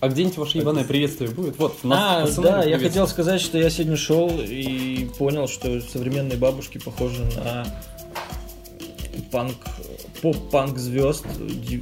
[0.00, 1.58] А где-нибудь ваше ебаное приветствие будет?
[1.58, 5.80] Вот, у нас А, да, я хотел сказать, что я сегодня шел и понял, что
[5.80, 7.66] современные бабушки похожи на
[9.30, 9.56] панк,
[10.20, 11.24] поп-панк звезд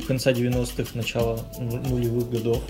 [0.06, 2.62] конца 90-х, начала ну- нулевых годов.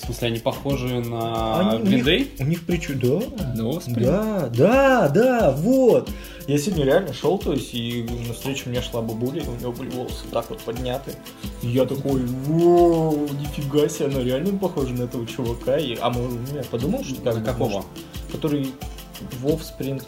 [0.00, 2.94] В смысле, они похожи на Они- у, них, у них причу...
[2.94, 6.10] Да, Ну, да, да, да, вот.
[6.46, 9.90] Я сегодня реально шел, то есть, и навстречу мне шла бабуля, и у нее были
[9.90, 11.12] волосы так вот подняты.
[11.62, 15.76] И я такой, вау, нифига себе, она реально похожа на этого чувака.
[15.76, 17.68] И, а мы, ну, я подумал, что как На какого?
[17.68, 17.86] может,
[18.30, 18.72] который
[19.40, 20.04] Вов Спринг.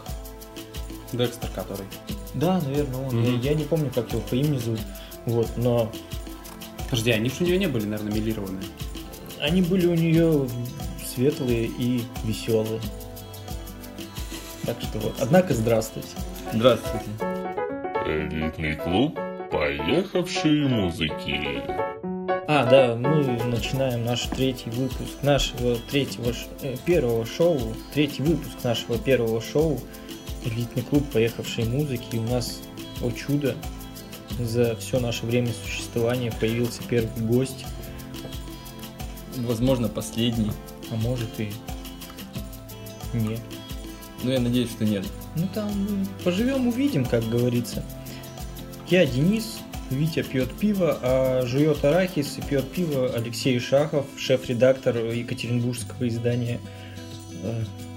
[1.12, 1.86] Декстер, который.
[2.34, 3.16] Да, наверное, он.
[3.16, 3.40] Мгм.
[3.40, 4.80] Я, я не помню, как его по имени зовут.
[5.26, 5.90] Вот, но
[6.90, 8.64] Подожди, они же у нее не были, наверное, милированные.
[9.41, 10.48] Они были у нее
[11.05, 12.80] светлые и веселые.
[14.64, 15.14] Так что вот.
[15.20, 16.09] Однако, здравствуйте.
[16.52, 17.06] Здравствуйте.
[18.06, 19.19] Элитный клуб
[19.51, 21.62] поехавшие музыки.
[22.51, 27.59] А, да, мы начинаем наш третий выпуск нашего третьего, ш- э, первого шоу,
[27.92, 29.78] третий выпуск нашего первого шоу
[30.47, 32.06] «Элитный клуб поехавшей музыки».
[32.17, 32.61] И у нас,
[33.02, 33.55] о чудо,
[34.39, 37.67] за все наше время существования появился первый гость,
[39.47, 40.53] Возможно, последний.
[40.91, 41.50] а может и
[43.14, 43.41] нет.
[44.22, 45.06] Но я надеюсь, что нет.
[45.36, 47.84] Ну там мы поживем, увидим, как говорится.
[48.89, 56.08] Я Денис, Витя пьет пиво, а жует арахис и пьет пиво Алексей Шахов, шеф-редактор Екатеринбургского
[56.08, 56.61] издания.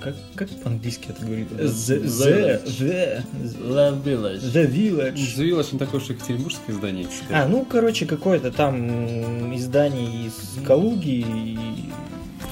[0.02, 1.52] Э, Как, как по-английски это говорит?
[1.52, 3.24] The, the, the,
[3.62, 4.42] Love Village.
[4.54, 5.36] the Village.
[5.36, 7.08] Завелось не такое уж екатеринбургское издание.
[7.08, 7.32] кстати.
[7.32, 11.58] А, ну, короче, какое-то там издание из Калуги и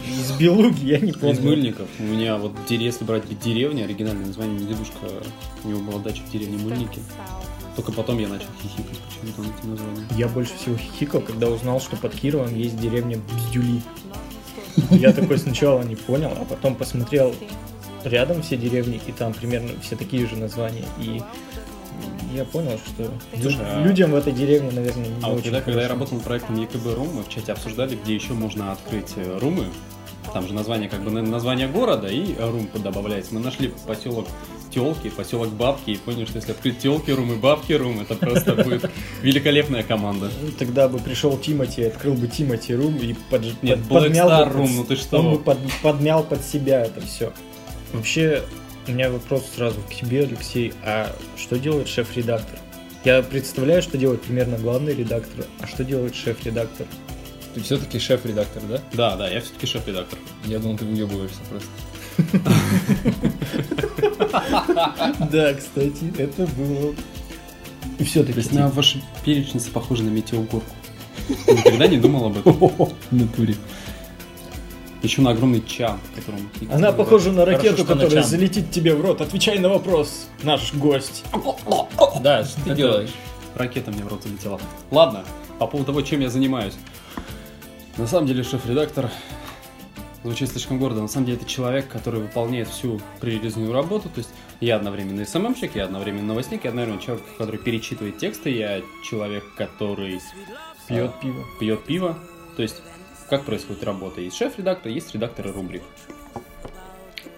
[0.10, 1.36] из Белуги, я не помню.
[1.36, 1.88] Из Мыльников.
[2.00, 5.08] У меня вот, если брать деревня, оригинальное название дедушка,
[5.64, 7.00] у него была дача в деревне Мыльники.
[7.76, 10.08] Только потом я начал хихикать почему-то над этим названием.
[10.18, 13.82] Я больше всего хихикал, когда узнал, что под Кировом есть деревня Бздюли.
[14.92, 17.34] Я такой сначала не понял, а потом посмотрел
[18.04, 20.86] рядом все деревни, и там примерно все такие же названия.
[21.00, 21.22] И
[22.34, 25.82] я понял, что Слушай, а- людям в этой деревне, наверное, не А очень когда, когда
[25.82, 29.38] я работал над проектом ЕКБ Рум, мы в чате обсуждали, где еще можно открыть э,
[29.40, 29.66] румы.
[30.34, 33.34] Там же название, как бы на- название города и рум добавляется.
[33.34, 34.28] Мы нашли поселок
[34.74, 38.56] Телки, поселок Бабки и поняли, что если открыть Телки рум и Бабки рум, это просто
[38.56, 38.90] будет
[39.22, 40.30] великолепная команда.
[40.58, 44.52] Тогда бы пришел Тимати, открыл бы Тимати Рум и подж- Нет, под- подмял Star бы
[44.54, 45.18] под- Room, ну ты что?
[45.20, 47.34] Он бы под- подмял под себя это все.
[47.94, 48.44] Вообще,
[48.88, 50.74] у меня вопрос сразу к тебе, Алексей.
[50.84, 52.60] А что делает шеф-редактор?
[53.06, 56.86] Я представляю, что делает примерно главный редактор, а что делает шеф-редактор?
[57.56, 58.82] Ты все-таки шеф-редактор, да?
[58.94, 60.20] Да, да, я все-таки шеф-редактор.
[60.46, 61.68] Я думал, ты уебываешься просто.
[65.32, 66.94] Да, кстати, это было...
[67.98, 68.40] И То все-таки...
[68.40, 70.64] есть на ваши перечницы похожи на метеогорку.
[71.48, 72.90] Никогда не думал об этом.
[73.12, 73.56] Натуре.
[75.02, 76.50] Еще на огромный чан, в котором...
[76.72, 79.22] Она похожа на ракету, которая залетит тебе в рот.
[79.22, 81.24] Отвечай на вопрос, наш гость.
[82.22, 83.12] Да, что ты делаешь?
[83.56, 84.60] Ракета мне в рот залетела.
[84.92, 85.24] Ладно,
[85.58, 86.74] по поводу того, чем я занимаюсь.
[87.98, 89.10] На самом деле шеф-редактор
[90.24, 91.02] звучит слишком гордо.
[91.02, 94.10] На самом деле это человек, который выполняет всю пререзную работу.
[94.10, 98.82] То есть я одновременно СММщик, я одновременно новостник, я одновременно человек, который перечитывает тексты, я
[99.04, 100.20] человек, который
[100.88, 101.46] Пьет а, пиво.
[101.60, 102.20] пьет пиво.
[102.56, 102.82] То есть
[103.30, 104.22] как происходит работа?
[104.22, 105.84] Есть шеф-редактор, есть редакторы рубрик.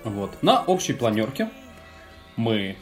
[0.05, 0.41] Вот.
[0.41, 1.49] На общей планерке
[2.37, 2.77] мы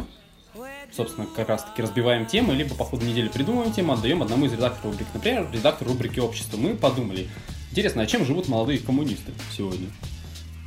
[0.91, 4.53] собственно, как раз таки разбиваем темы, либо по ходу недели придумываем тему, отдаем одному из
[4.53, 5.07] редакторов рубрик.
[5.13, 6.57] Например, редактор рубрики «Общество».
[6.57, 7.29] Мы подумали,
[7.71, 9.87] интересно, а чем живут молодые коммунисты сегодня?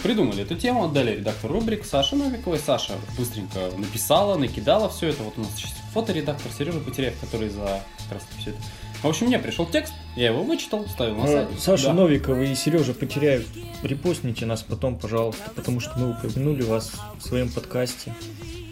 [0.02, 2.58] Придумали эту тему, отдали редактору рубрик Саше Новиковой.
[2.58, 5.22] Саша быстренько написала, накидала все это.
[5.22, 8.58] Вот у нас есть фоторедактор Сережа Потеряев, который за как раз все это.
[9.02, 11.48] В общем, мне пришел текст, я его вычитал, ставил на А, сайт.
[11.60, 11.94] Саша Да.
[11.94, 13.46] Новикова и Сережа Потеряев,
[13.82, 18.14] репостните нас потом, пожалуйста, потому что мы упомянули вас в своем подкасте.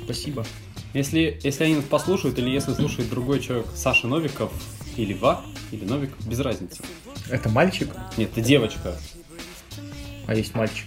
[0.04, 0.44] Спасибо.
[0.94, 4.52] Если, если они нас послушают, или если слушает другой человек, Саша Новиков,
[4.96, 6.82] или Ва, или Новик, без разницы.
[7.28, 8.96] Это мальчик, Нет, ты девочка.
[10.26, 10.86] а есть мальчик.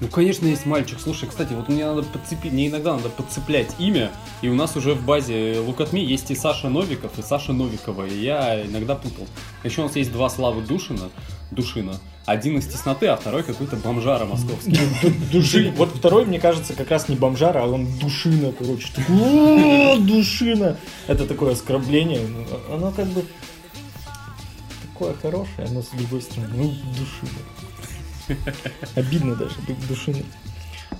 [0.00, 0.98] Ну, конечно, есть мальчик.
[1.00, 4.12] Слушай, кстати, вот мне надо подцепить, мне иногда надо подцеплять имя,
[4.42, 8.16] и у нас уже в базе Лукатми есть и Саша Новиков, и Саша Новикова, и
[8.16, 9.26] я иногда путал.
[9.64, 11.10] Еще у нас есть два Славы Душина,
[11.50, 11.98] Душина.
[12.26, 14.72] Один из тесноты, а второй какой-то бомжара московский.
[15.02, 15.72] Ду- Души.
[15.76, 18.88] Вот второй, мне кажется, как раз не бомжара, а он душина, короче.
[18.94, 20.76] Такой, «О, Душина.
[21.06, 22.20] Это такое оскорбление.
[22.28, 23.24] ну, Оно как бы
[24.92, 28.42] такое хорошее, но с другой стороны, ну, душина.
[28.94, 30.26] Обидно даже быть душиной.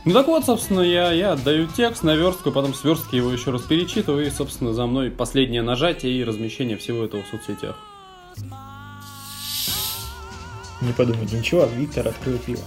[0.05, 3.51] Ну так вот, собственно, я, я отдаю текст на верстку, потом с верстки его еще
[3.51, 7.77] раз перечитываю, и, собственно, за мной последнее нажатие и размещение всего этого в соцсетях.
[10.81, 12.61] Не подумайте ничего, а Виктор открыл пиво.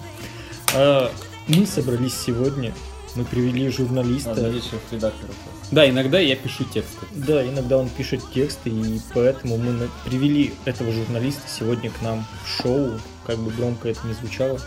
[0.76, 1.12] А,
[1.48, 2.74] мы собрались сегодня,
[3.16, 4.34] мы привели журналиста.
[4.36, 5.30] А, есть шеф-редактор.
[5.72, 7.06] Да, иногда я пишу тексты.
[7.12, 12.26] Да, иногда он пишет тексты, и поэтому мы на- привели этого журналиста сегодня к нам
[12.44, 14.60] в шоу, как бы громко это ни звучало,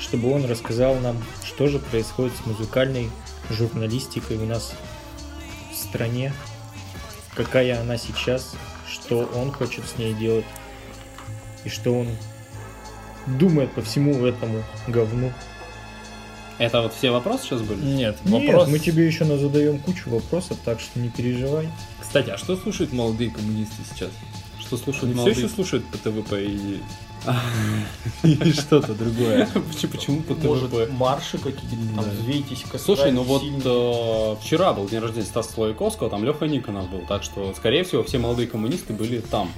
[0.00, 3.10] чтобы он рассказал нам, что же происходит с музыкальной
[3.50, 4.72] журналистикой у нас
[5.72, 6.32] в стране,
[7.34, 8.54] какая она сейчас,
[8.90, 10.46] что он хочет с ней делать,
[11.64, 12.08] и что он
[13.26, 15.32] думает по всему этому говну.
[16.58, 17.80] Это вот все вопросы сейчас были?
[17.84, 18.68] Нет, Нет, вопрос.
[18.68, 21.68] мы тебе еще задаем кучу вопросов, так что не переживай.
[22.00, 24.10] Кстати, а что слушают молодые коммунисты сейчас?
[24.58, 25.44] Что слушают Они все молодые?
[25.44, 26.80] еще слушают по ТВП и...
[28.22, 29.48] Или что-то другое?
[29.90, 35.26] Почему- по Может, марши какие-то, там, взвейтесь, Слушай, ну вот э, вчера был день рождения
[35.26, 39.50] Стаса Слояковского, там Леха Никонов был, так что, скорее всего, все молодые коммунисты были там.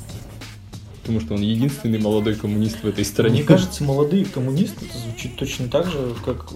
[1.09, 3.37] Потому что он единственный молодой коммунист в этой стране.
[3.37, 6.53] Мне кажется, молодые коммунисты это звучит точно так же, как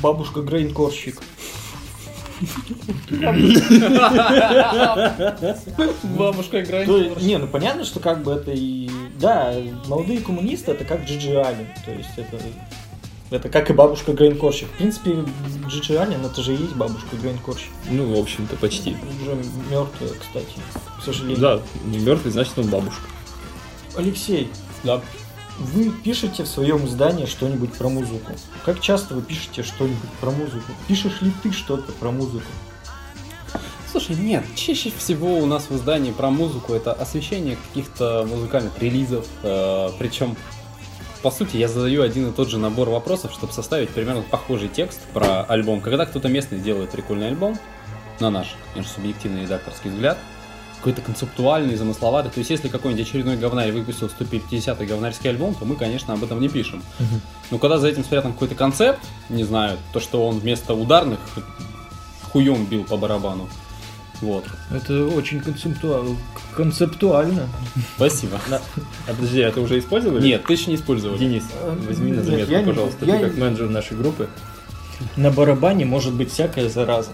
[0.00, 1.20] бабушка Грейнкорщик.
[6.16, 7.20] Бабушка играет.
[7.20, 8.88] Не, ну понятно, что как бы это и...
[9.18, 9.52] Да,
[9.88, 11.66] молодые коммунисты это как Джиджи Аллен.
[11.84, 12.38] То есть это...
[13.30, 14.68] Это как и бабушка Грейнкорщик.
[14.68, 15.24] В принципе,
[15.66, 17.70] Джиджи Аллен это же и есть бабушка Грейнкорщик.
[17.90, 18.96] Ну, в общем-то, почти.
[19.22, 19.34] Уже
[19.70, 20.54] мертвая, кстати,
[21.00, 21.40] к сожалению.
[21.40, 23.02] Да, не мертвый, значит он бабушка.
[23.96, 24.50] Алексей,
[24.82, 25.00] Да.
[25.56, 28.32] Вы пишете в своем издании что-нибудь про музыку.
[28.64, 30.72] Как часто вы пишете что-нибудь про музыку?
[30.88, 32.50] Пишешь ли ты что-то про музыку?
[33.88, 39.24] Слушай, нет, чаще всего у нас в издании про музыку это освещение каких-то музыкальных релизов,
[39.44, 40.36] э, причем
[41.24, 45.00] по сути, я задаю один и тот же набор вопросов, чтобы составить примерно похожий текст
[45.14, 45.80] про альбом.
[45.80, 47.58] Когда кто-то местный делает прикольный альбом,
[48.20, 50.18] на наш, конечно, субъективный редакторский взгляд,
[50.76, 52.30] какой-то концептуальный, замысловатый.
[52.30, 56.42] То есть, если какой-нибудь очередной говнарь выпустил 150-й говнарский альбом, то мы, конечно, об этом
[56.42, 56.82] не пишем.
[57.50, 59.00] Но когда за этим спрятан какой-то концепт,
[59.30, 61.20] не знаю, то, что он вместо ударных
[62.32, 63.48] хуем бил по барабану,
[64.24, 64.44] вот.
[64.72, 66.16] Это очень концептуально.
[66.56, 67.48] концептуально.
[67.96, 68.38] Спасибо.
[68.50, 68.60] А
[69.10, 70.26] подожди, это уже использовали?
[70.26, 71.16] Нет, ты еще не использовал.
[71.18, 74.28] Денис, Э, возьми на заметку, пожалуйста, ты как не- менеджер нашей группы.
[75.16, 77.10] На барабане может быть всякая зараза.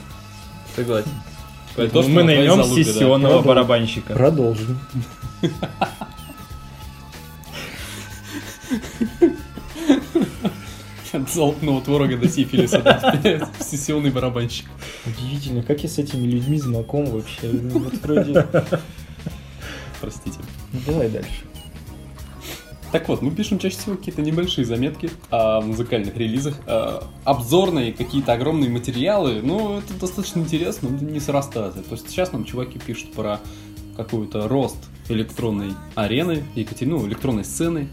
[0.76, 1.10] Согласен.
[1.10, 4.12] то, Поэтому мы наймем сессионного барабанщика.
[4.14, 4.78] Продолжим.
[11.12, 12.80] От залпного творога до сифилиса.
[12.80, 13.50] да.
[13.60, 14.66] Сессионный барабанщик.
[15.06, 17.48] Удивительно, как я с этими людьми знаком вообще.
[17.52, 18.46] Ну, Вот вроде...
[20.00, 20.38] Простите.
[20.86, 21.42] Давай дальше.
[22.92, 28.32] Так вот, мы пишем чаще всего какие-то небольшие заметки о музыкальных релизах, э, обзорные какие-то
[28.32, 31.82] огромные материалы, ну, это достаточно интересно, но не срастается.
[31.82, 33.38] То есть сейчас нам чуваки пишут про
[33.96, 34.76] какой-то рост
[35.08, 37.88] электронной арены, Екатери- ну, электронной сцены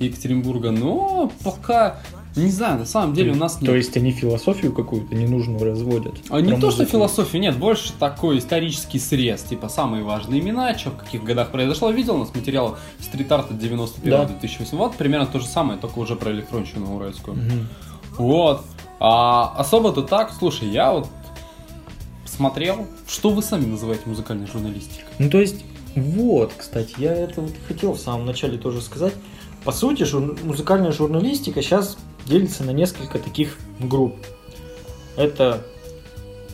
[0.00, 2.00] Екатеринбурга, но пока,
[2.36, 6.14] не знаю, на самом деле у нас То есть они философию какую-то ненужную разводят?
[6.30, 10.90] А не то, что философию, нет, больше такой исторический срез, типа самые важные имена, что
[10.90, 11.90] в каких годах произошло.
[11.90, 14.24] Видел у нас материал стрит-арт от 91 Да.
[14.24, 17.36] 2008 Вот примерно то же самое, только уже про электронщину уральскую.
[17.36, 17.68] Мгм.
[18.18, 18.62] Вот.
[19.00, 21.08] А особо-то так, слушай, я вот
[22.24, 25.04] смотрел, что вы сами называете музыкальной журналистикой.
[25.18, 25.64] Ну, то есть,
[25.94, 29.14] вот, кстати, я это вот хотел в самом начале тоже сказать.
[29.64, 31.96] По сути, жур- музыкальная журналистика сейчас
[32.26, 34.14] делится на несколько таких групп.
[35.16, 35.62] Это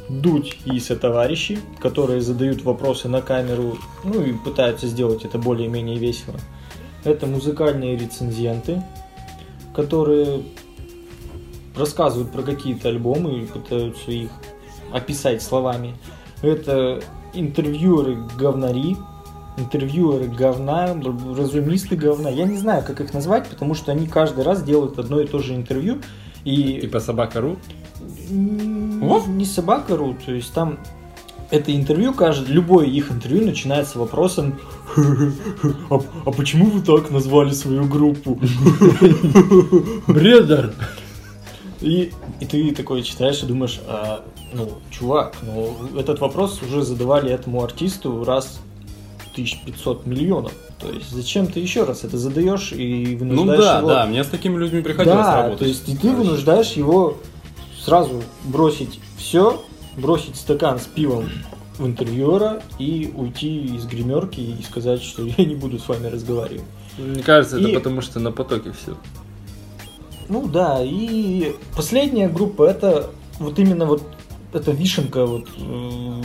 [0.09, 6.37] Дудь и сотоварищи, которые задают вопросы на камеру, ну и пытаются сделать это более-менее весело.
[7.05, 8.83] Это музыкальные рецензенты,
[9.75, 10.43] которые
[11.77, 14.31] рассказывают про какие-то альбомы и пытаются их
[14.93, 15.97] описать словами.
[16.41, 17.03] Это
[17.35, 18.97] интервьюеры-говнари,
[19.59, 20.97] интервьюеры говна,
[21.37, 22.31] разумисты говна.
[22.31, 25.39] Я не знаю, как их назвать, потому что они каждый раз делают одно и то
[25.39, 25.99] же интервью.
[26.45, 27.57] И Типа собака.ру.
[28.31, 29.27] м, Вов?
[29.29, 30.79] не собака ру, то есть там
[31.51, 34.59] это интервью, каждый, любое их интервью начинается вопросом
[35.91, 38.39] а, а почему вы так назвали свою группу?
[40.07, 40.75] Бредер!
[41.81, 47.31] И, и ты такой читаешь и думаешь, а, ну, чувак, ну, этот вопрос уже задавали
[47.31, 48.61] этому артисту раз
[49.43, 50.53] 1500 миллионов.
[50.81, 53.89] То есть зачем ты еще раз это задаешь и Ну вынуждаешь да, его...
[53.89, 55.59] да, мне с такими людьми приходилось да, работать.
[55.59, 57.17] то есть и ты вынуждаешь его
[57.85, 59.63] сразу бросить все,
[59.97, 61.27] бросить стакан с пивом
[61.79, 66.65] в интервьюера и уйти из гримерки и сказать, что я не буду с вами разговаривать.
[66.99, 68.97] Мне кажется, это И- потому что на потоке все.
[70.29, 74.03] Ну да, и последняя группа это вот именно вот
[74.53, 76.23] эта вишенка вот э,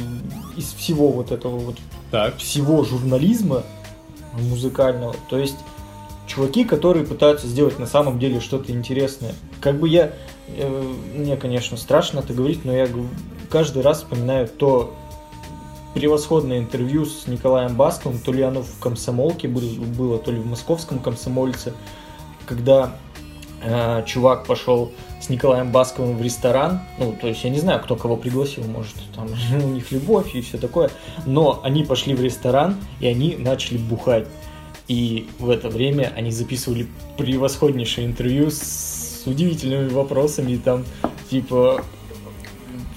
[0.57, 1.75] из всего вот этого вот
[2.13, 2.37] Так.
[2.37, 3.63] всего журнализма
[4.33, 5.15] музыкального.
[5.29, 5.57] То есть
[6.27, 9.33] чуваки, которые пытаются сделать на самом деле что-то интересное.
[9.59, 10.13] Как бы я,
[10.47, 12.87] э, мне, конечно, страшно это говорить, но я
[13.49, 14.93] каждый раз вспоминаю то
[15.95, 20.45] превосходное интервью с Николаем Басковым, то ли оно в комсомолке был- было, то ли в
[20.45, 21.73] московском комсомольце,
[22.45, 22.95] когда
[23.63, 24.91] э, чувак пошел
[25.23, 26.81] с Николаем Басковым в ресторан.
[26.99, 29.27] Ну, то есть я не знаю, кто кого пригласил, может, там
[29.63, 30.89] у них любовь и все такое.
[31.25, 34.27] Но они пошли в ресторан, и они начали бухать.
[34.89, 36.87] И в это время они записывали
[37.17, 40.83] превосходнейшее интервью с удивительными вопросами, там,
[41.29, 41.81] типа,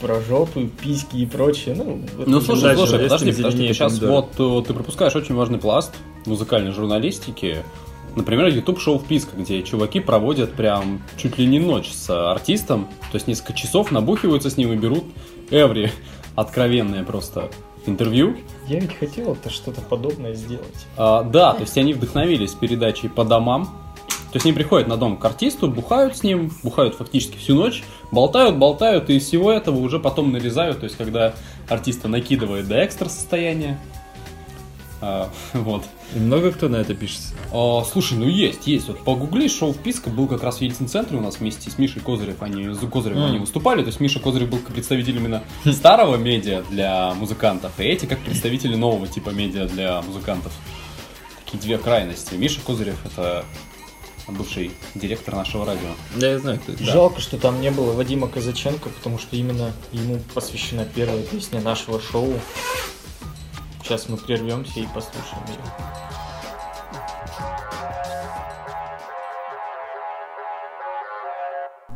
[0.00, 1.76] про жопы, письки и прочее.
[1.76, 4.12] Ну, Ну, слушай, дальше слушай, подожди, подожди, зеленее сейчас помидоры.
[4.38, 5.92] вот э, ты пропускаешь очень важный пласт
[6.26, 7.62] музыкальной журналистики.
[8.16, 13.28] Например, YouTube-шоу «Вписка», где чуваки проводят прям чуть ли не ночь с артистом, то есть
[13.28, 15.04] несколько часов набухиваются с ним и берут
[15.50, 15.92] эври
[16.34, 17.50] откровенное просто
[17.84, 18.36] интервью.
[18.66, 20.86] Я ведь хотел это что-то подобное сделать.
[20.96, 23.66] А, да, то есть они вдохновились передачей по домам.
[24.32, 27.84] То есть они приходят на дом к артисту, бухают с ним, бухают фактически всю ночь,
[28.10, 31.34] болтают, болтают, и из всего этого уже потом нарезают, то есть когда
[31.68, 33.78] артиста накидывает до экстра состояния.
[35.00, 35.84] А, вот.
[36.14, 37.34] И много кто на это пишется?
[37.52, 38.86] А, слушай, ну есть, есть.
[38.88, 42.40] Вот погугли, шоу вписка был как раз в Ельцин-центре у нас вместе с Мишей Козырев.
[42.42, 43.30] Они с Козыревым Мгм.
[43.32, 43.80] они выступали.
[43.82, 48.20] То есть Миша Козырев был как представитель именно старого медиа для музыкантов, и эти как
[48.20, 50.52] представители нового типа медиа для музыкантов.
[51.44, 52.34] Такие две крайности.
[52.34, 53.44] Миша Козырев это
[54.28, 55.88] бывший директор нашего радио.
[56.16, 56.82] Да, я знаю, кто это.
[56.84, 62.00] Жалко, что там не было Вадима Казаченко, потому что именно ему посвящена первая песня нашего
[62.00, 62.32] шоу.
[63.86, 66.25] Сейчас мы прервемся и послушаем ее.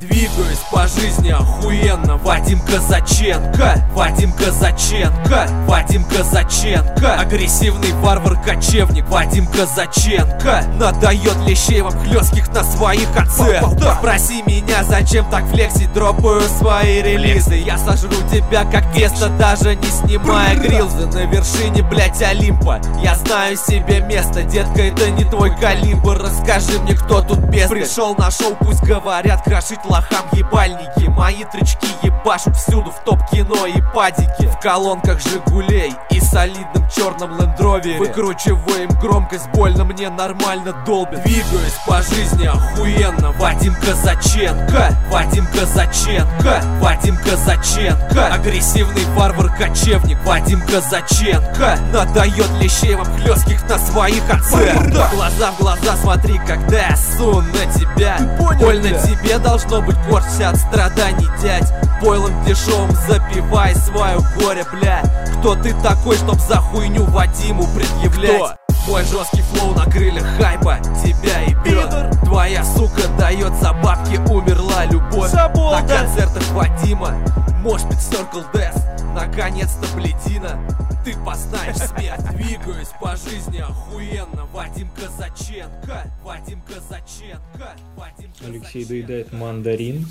[0.01, 2.17] Двигаюсь по жизни охуенно.
[2.17, 7.17] Вадим Казаченко Вадим Казаченко Вадим Казаченко.
[7.21, 10.65] Агрессивный варвар-кочевник Вадим Казаченко.
[10.79, 15.93] Надает лещей вам хлестких на своих концертах Спроси меня, зачем так флексить?
[15.93, 17.57] Дропаю свои релизы.
[17.57, 21.09] Я сожру тебя как тесто, даже не снимая грилзы.
[21.09, 22.81] На вершине, блять, Олимпа.
[23.03, 26.19] Я знаю себе место, детка, это не твой калибр.
[26.23, 31.09] Расскажи мне, кто тут без Пришел на шоу, пусть говорят, крошить лохам ебальники.
[31.09, 34.47] Мои тречки ебашут всюду в топ-кино и падики.
[34.47, 42.03] В колонках Жигулей и солидном черном лендровере Выкручиваем громкость, больно мне нормально долбит Двигаюсь по
[42.03, 43.33] жизни охуенно.
[43.33, 53.79] Вадим Казаченко Вадим Казаченко Вадим Казаченко Агрессивный варвар-кочевник Вадим Казаченко Надает лещей вам хлестких на
[53.79, 58.19] своих концертах Глаза в глаза смотри, когда я сун на тебя.
[58.59, 65.03] Больно тебе должно быть корчься от страданий, дядь Пойлом дешевым запивай свое горе, бля
[65.39, 68.60] Кто ты такой, чтоб за хуйню Вадиму предъявлять?
[68.87, 74.85] Мой жесткий флоу на крыльях хайпа тебя и бьет Твоя сука дает за бабки, умерла
[74.87, 77.15] любовь На концертах Вадима
[77.63, 80.59] Может быть Circle Death Наконец-то бледина
[81.05, 88.89] Ты познаешь смерть Двигаюсь по жизни охуенно Вадим Казаченко Вадим Казаченко Вадим Алексей Казаченко.
[88.89, 90.07] доедает мандарин.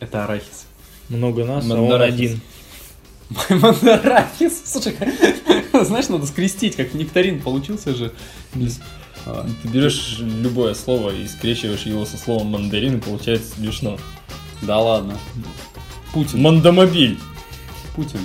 [0.00, 0.66] Это арахис.
[1.08, 2.40] Много нас, а он один.
[3.50, 4.62] Мандарахис.
[4.66, 4.96] Слушай,
[5.84, 8.12] знаешь, надо скрестить, как нектарин получился же.
[9.26, 13.98] А, Ты берешь любое слово и скрещиваешь его со словом мандарин, и получается смешно.
[14.62, 15.18] Да ладно.
[16.12, 16.42] Путин.
[16.42, 17.18] Мандамобиль.
[17.96, 18.20] Путин.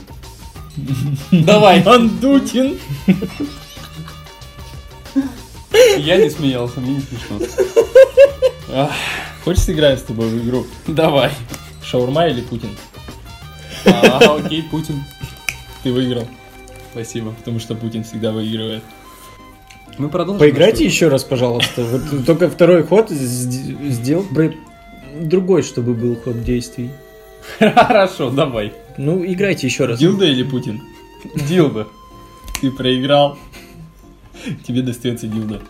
[1.31, 1.83] Давай.
[1.83, 2.77] Мандутин.
[5.97, 7.39] Я не смеялся, мне не смешно.
[9.43, 10.67] Хочешь сыграем с тобой в игру?
[10.87, 11.31] Давай.
[11.83, 12.69] Шаурма или Путин?
[13.89, 15.03] А, окей, Путин.
[15.83, 16.27] Ты выиграл,
[16.91, 17.31] Спасибо.
[17.31, 18.83] потому что Путин всегда выигрывает.
[19.97, 20.39] Мы продолжим.
[20.39, 21.83] Поиграйте еще раз, пожалуйста.
[21.83, 24.55] Вот только второй ход сд- сделал бы
[25.21, 26.89] другой, чтобы был ход действий.
[27.59, 28.73] Хорошо, давай.
[28.97, 29.99] Ну, играйте еще раз.
[29.99, 30.81] Дилда или Путин?
[31.47, 31.87] Дилда.
[32.61, 33.37] Ты проиграл.
[34.65, 35.61] Тебе достается Дилда.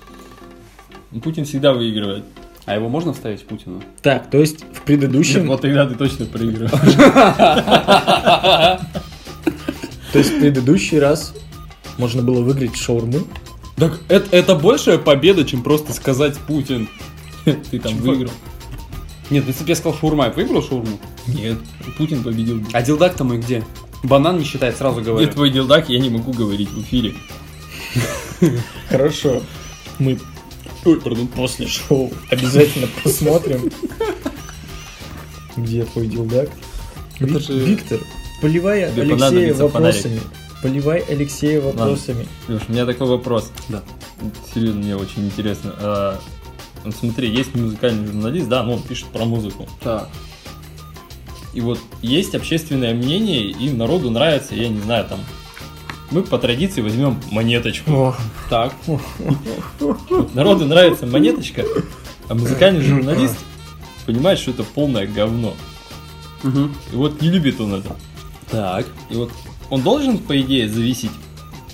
[1.23, 2.23] Путин всегда выигрывает.
[2.69, 3.81] А его можно вставить Путину?
[4.03, 6.69] Так, то есть в предыдущем, Вот тогда ты точно проигрываешь.
[10.13, 11.33] то есть в предыдущий раз
[11.97, 13.21] можно было выиграть шаурму.
[13.75, 16.87] Так это, это большая победа, чем просто сказать Путин.
[17.71, 18.29] Ты там выиграл.
[19.31, 20.99] Нет, если бы я сказал шаурма, я выиграл шаурму?
[21.25, 21.57] Нет,
[21.97, 22.63] Путин победил.
[22.71, 23.63] А дилдак-то мой где?
[24.03, 25.25] Банан не считает, сразу говорю.
[25.25, 27.15] Где твой дилдак, я не могу говорить в эфире.
[28.89, 29.41] Хорошо.
[29.97, 30.19] Мы
[30.85, 31.27] Ой, пардон.
[31.27, 33.71] после шоу обязательно посмотрим.
[35.57, 36.49] Где твой дилдак?
[37.19, 37.99] Это же- Виктор,
[38.41, 40.21] поливай Алексея вопросами.
[40.61, 42.27] Поливай Алексея вопросами.
[42.47, 43.51] Леш, у меня такой вопрос.
[43.69, 43.83] Да.
[44.53, 45.73] Серьезно, мне очень интересно.
[45.77, 46.19] А
[46.97, 49.67] смотри, есть музыкальный журналист, да, ну он пишет про музыку.
[49.81, 50.09] Так.
[51.53, 55.19] И вот есть общественное мнение, и народу нравится, я не знаю, там,
[56.11, 58.15] мы по традиции возьмем монеточку.
[58.49, 58.73] Так.
[59.79, 61.63] Вот народу нравится монеточка,
[62.27, 63.37] а музыкальный журналист
[64.05, 65.53] понимает, что это полное говно.
[66.43, 66.75] Мгм.
[66.91, 67.95] И вот не любит он это.
[68.49, 68.87] Так.
[69.09, 69.31] И вот
[69.69, 71.11] он должен, по идее, зависеть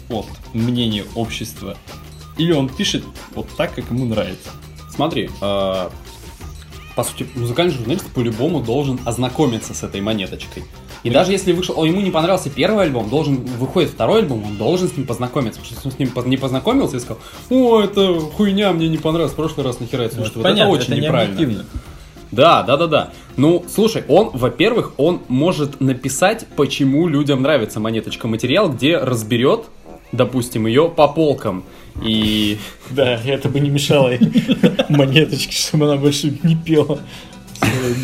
[0.10, 1.77] от мнения общества.
[2.38, 4.50] Или он пишет вот так, как ему нравится.
[4.94, 5.89] Смотри, э,
[6.96, 10.63] по сути, музыкальный журналист по-любому должен ознакомиться с этой монеточкой.
[11.05, 14.57] И даже если вышел, о, ему не понравился первый альбом, должен выходит второй альбом, он
[14.57, 15.59] должен с ним познакомиться.
[15.59, 17.19] Потому что если он с ним не познакомился и сказал,
[17.51, 20.35] о, это хуйня, мне не понравилось, в прошлый раз нахера это слушать.
[20.35, 21.63] Вот это очень не неправильно.
[22.31, 23.12] Да, да, да, да.
[23.38, 29.65] Ну, слушай, он, во-первых, он может написать, почему людям нравится монеточка материал, где разберет,
[30.12, 31.65] допустим, ее по полкам.
[32.03, 32.57] И
[32.89, 34.12] Да, это бы не мешало
[34.89, 37.00] монеточке, чтобы она больше не пела.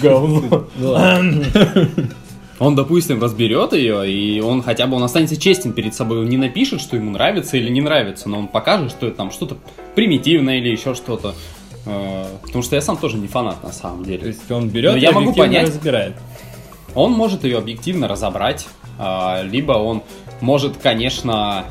[0.01, 0.67] Говно.
[2.61, 6.19] он, допустим, разберет ее, и он хотя бы он останется честен перед собой.
[6.19, 9.31] Он не напишет, что ему нравится или не нравится, но он покажет, что это там
[9.31, 9.57] что-то
[9.95, 11.33] примитивное или еще что-то.
[11.87, 14.27] Э, Потому что я сам тоже не фанат на самом То деле.
[14.27, 15.69] есть он берет Но и я могу понять.
[15.69, 16.13] разбирает.
[16.93, 18.67] Он может ее объективно разобрать,
[18.99, 20.03] а, либо он
[20.39, 21.65] может, конечно...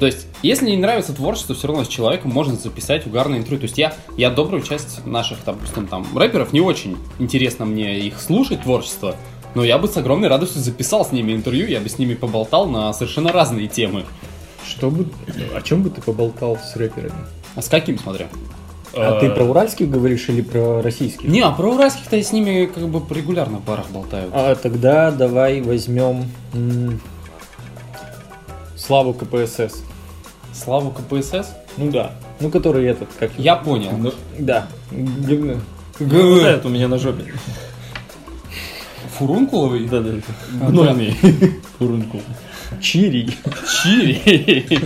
[0.00, 3.60] То есть, если не нравится творчество, все равно с человеком можно записать угарное интервью.
[3.60, 8.20] То есть, я, я добрую часть наших, допустим, там, рэперов, не очень интересно мне их
[8.20, 9.14] слушать, творчество,
[9.54, 12.66] но я бы с огромной радостью записал с ними интервью, я бы с ними поболтал
[12.66, 14.04] на совершенно разные темы.
[14.66, 15.06] Что бы...
[15.54, 17.12] О чем бы ты поболтал с рэперами?
[17.54, 18.28] А с каким, смотря?
[18.94, 21.26] А ты про уральских говоришь или про российских?
[21.28, 24.30] Не, а про уральских-то я с ними как бы регулярно в барах болтаю.
[24.32, 27.00] А тогда давай возьмем м,
[28.76, 29.82] Славу КПСС.
[30.52, 31.54] Славу КПСС?
[31.76, 32.12] Ну да.
[32.40, 33.30] Ну, который этот, как...
[33.38, 34.12] Я понял.
[34.38, 34.68] Да.
[34.90, 37.32] Г- вот это у меня на жопе.
[39.18, 39.86] Фурункуловый?
[39.86, 40.12] Да, да.
[40.60, 41.12] А, Гнойный.
[41.78, 42.22] Фурункул.
[42.80, 43.36] Чирий.
[43.82, 44.80] Чири.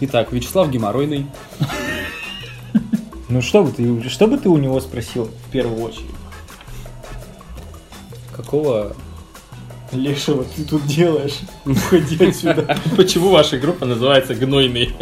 [0.00, 1.26] Итак, Вячеслав Геморройный.
[3.28, 6.06] Ну, что бы ты, что бы ты у него спросил в первую очередь?
[8.34, 8.94] Какого...
[9.90, 11.38] Лешего ты тут делаешь?
[11.64, 12.76] Уходи отсюда.
[12.96, 14.94] Почему ваша группа называется Гнойный?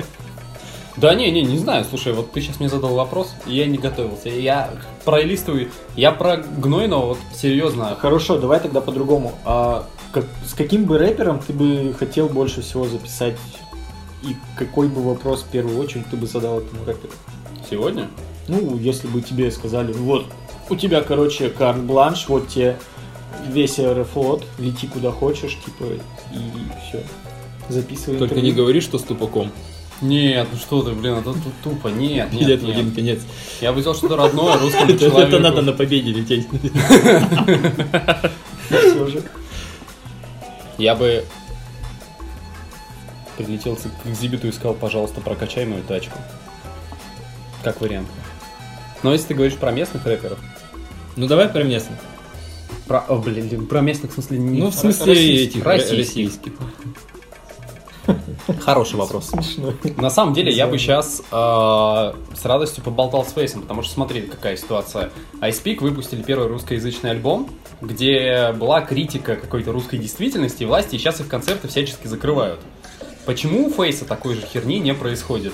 [0.97, 1.85] Да не, не, не знаю.
[1.85, 4.29] Слушай, вот ты сейчас мне задал вопрос, и я не готовился.
[4.31, 4.71] Я
[5.05, 5.71] пролистываю.
[5.95, 7.97] Я про Гнойного вот серьезно.
[8.01, 9.33] Хорошо, давай тогда по-другому.
[9.45, 13.37] А как- с каким бы рэпером ты бы хотел больше всего записать?
[14.23, 17.13] И какой бы вопрос в первую очередь ты бы задал этому рэперу?
[17.69, 18.09] Сегодня?
[18.49, 20.25] Ну, если бы тебе сказали, вот,
[20.71, 22.79] у тебя, короче, карт-бланш, вот тебе
[23.49, 25.85] весь аэрофлот, лети куда хочешь, типа,
[26.33, 26.39] и
[26.89, 27.03] все.
[27.69, 28.57] Записывай Только не интервью.
[28.65, 29.51] говори, что с тупаком.
[30.03, 31.89] Нет, ну что ты, блин, это тут тупо.
[31.89, 32.77] Нет, нет, нет.
[32.77, 33.21] один конец.
[33.61, 35.21] Я бы взял что-то родное русскому человеку.
[35.21, 36.47] это надо на победе лететь.
[40.79, 41.25] Я бы
[43.37, 46.19] прилетел к экзибиту и сказал, пожалуйста, прокачай мою тачку.
[47.63, 48.09] Как вариант.
[49.03, 50.39] Но если ты говоришь про местных рэперов,
[51.17, 51.99] Ну давай про местных.
[52.87, 56.53] про, о, блин, про местных в смысле не Ну в смысле этих российских.
[58.61, 59.31] Хороший вопрос.
[59.31, 59.73] Смешно.
[59.97, 64.57] На самом деле, я бы сейчас с радостью поболтал с Фейсом, потому что смотри, какая
[64.57, 65.11] ситуация.
[65.41, 71.21] iSpeak выпустили первый русскоязычный альбом, где была критика какой-то русской действительности и власти, и сейчас
[71.21, 72.61] их концерты всячески закрывают.
[73.25, 75.53] Почему у Фейса такой же херни не происходит?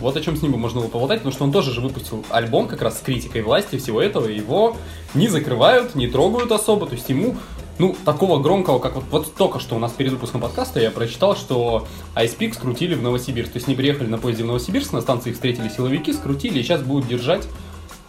[0.00, 2.24] Вот о чем с ним бы можно было поболтать, потому что он тоже же выпустил
[2.28, 4.76] альбом как раз с критикой власти и всего этого, и его
[5.14, 7.36] не закрывают, не трогают особо, то есть ему,
[7.78, 11.36] ну, такого громкого, как вот, вот только что у нас перед выпуском подкаста я прочитал,
[11.36, 15.30] что iSpeak скрутили в Новосибирск, то есть они приехали на поезде в Новосибирск, на станции
[15.30, 17.46] их встретили силовики, скрутили, и сейчас будут держать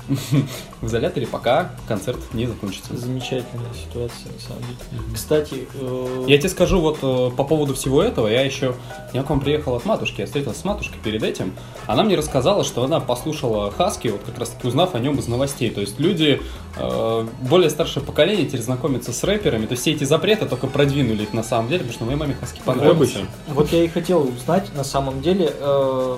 [0.82, 2.96] в изоляторе, пока концерт не закончится.
[2.96, 5.04] Замечательная ситуация, на самом деле.
[5.14, 8.74] Кстати, э, Я тебе скажу вот э, по поводу всего этого, я еще,
[9.14, 11.54] я к вам приехал от матушки, я встретился с матушкой перед этим,
[11.88, 15.28] она мне рассказала, что она послушала Хаски, вот как раз таки узнав о нем из
[15.28, 16.42] новостей, то есть люди,
[16.78, 21.24] э, более старшее поколение теперь знакомятся с рэперами, то есть все эти запреты только продвинули
[21.24, 23.20] их на самом деле, потому что моей маме Хаски понравился.
[23.48, 26.18] Вот я и хотел узнать, на самом деле, э,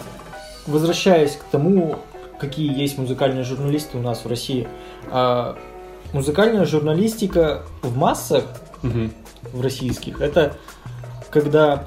[0.67, 1.99] возвращаясь к тому,
[2.39, 4.67] какие есть музыкальные журналисты у нас в России.
[5.11, 5.57] а,
[6.13, 8.43] музыкальная журналистика в массах,
[8.81, 9.11] Мгм.
[9.53, 10.55] в российских, это
[11.29, 11.83] когда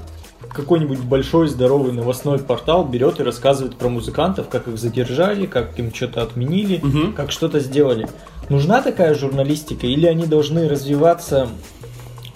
[0.53, 5.93] какой-нибудь большой здоровый новостной портал берет и рассказывает про музыкантов, как их задержали, как им
[5.95, 7.13] что-то отменили, Мгм.
[7.15, 8.09] как что-то сделали.
[8.49, 11.49] Нужна такая журналистика или они должны развиваться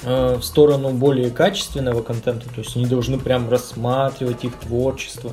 [0.04, 5.32] э, в сторону более качественного контента, то есть они должны прям рассматривать их творчество.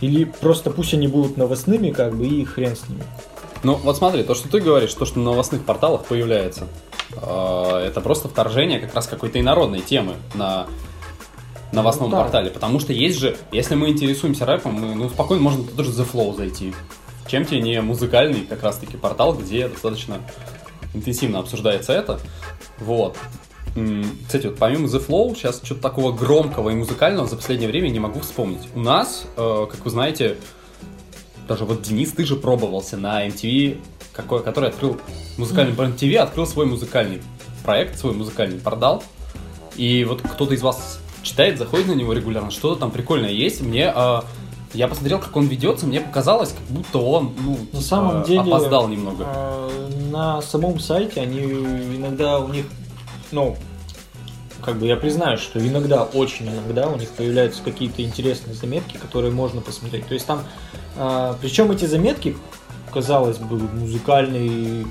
[0.00, 3.02] Или просто пусть они будут новостными, как бы, и хрен с ними.
[3.62, 6.68] Ну, вот смотри, то, что ты говоришь, то, что на новостных порталах появляется,
[7.12, 10.66] э, это просто вторжение как раз какой-то инородной темы на
[11.72, 12.22] новостном Ну да.
[12.22, 12.50] портале.
[12.50, 16.36] Потому что есть же, если мы интересуемся рэпом, мы, ну, спокойно можно тоже The Flow
[16.36, 16.74] зайти.
[17.26, 20.18] Чем тебе не музыкальный как раз-таки портал, где достаточно
[20.94, 22.20] интенсивно обсуждается это.
[22.78, 23.16] Вот.
[24.26, 28.00] Кстати, вот помимо The Flow, сейчас что-то такого громкого и музыкального за последнее время не
[28.00, 28.68] могу вспомнить.
[28.74, 30.36] У нас, э, как вы знаете,
[31.48, 33.78] даже вот Денис, ты же пробовался на MTV,
[34.12, 34.98] какой, который открыл
[35.36, 37.22] музыкальный бренд MTV, открыл свой музыкальный
[37.64, 39.02] проект, свой музыкальный портал.
[39.76, 43.60] И вот кто-то из вас читает, заходит на него регулярно, что-то там прикольное есть.
[43.60, 44.20] Мне э,
[44.76, 48.40] я посмотрел, как он ведется, мне показалось, как будто он ну, На типа, самом деле,
[48.40, 49.24] опоздал немного.
[49.26, 49.70] А,
[50.10, 52.66] На самом сайте они иногда у них,
[53.32, 53.56] ну,
[54.62, 59.32] как бы я признаю, что иногда, очень иногда у них появляются какие-то интересные заметки, которые
[59.32, 60.06] можно посмотреть.
[60.06, 60.42] То есть там,
[60.96, 62.36] а, причем эти заметки,
[62.92, 64.86] казалось бы, музыкальный,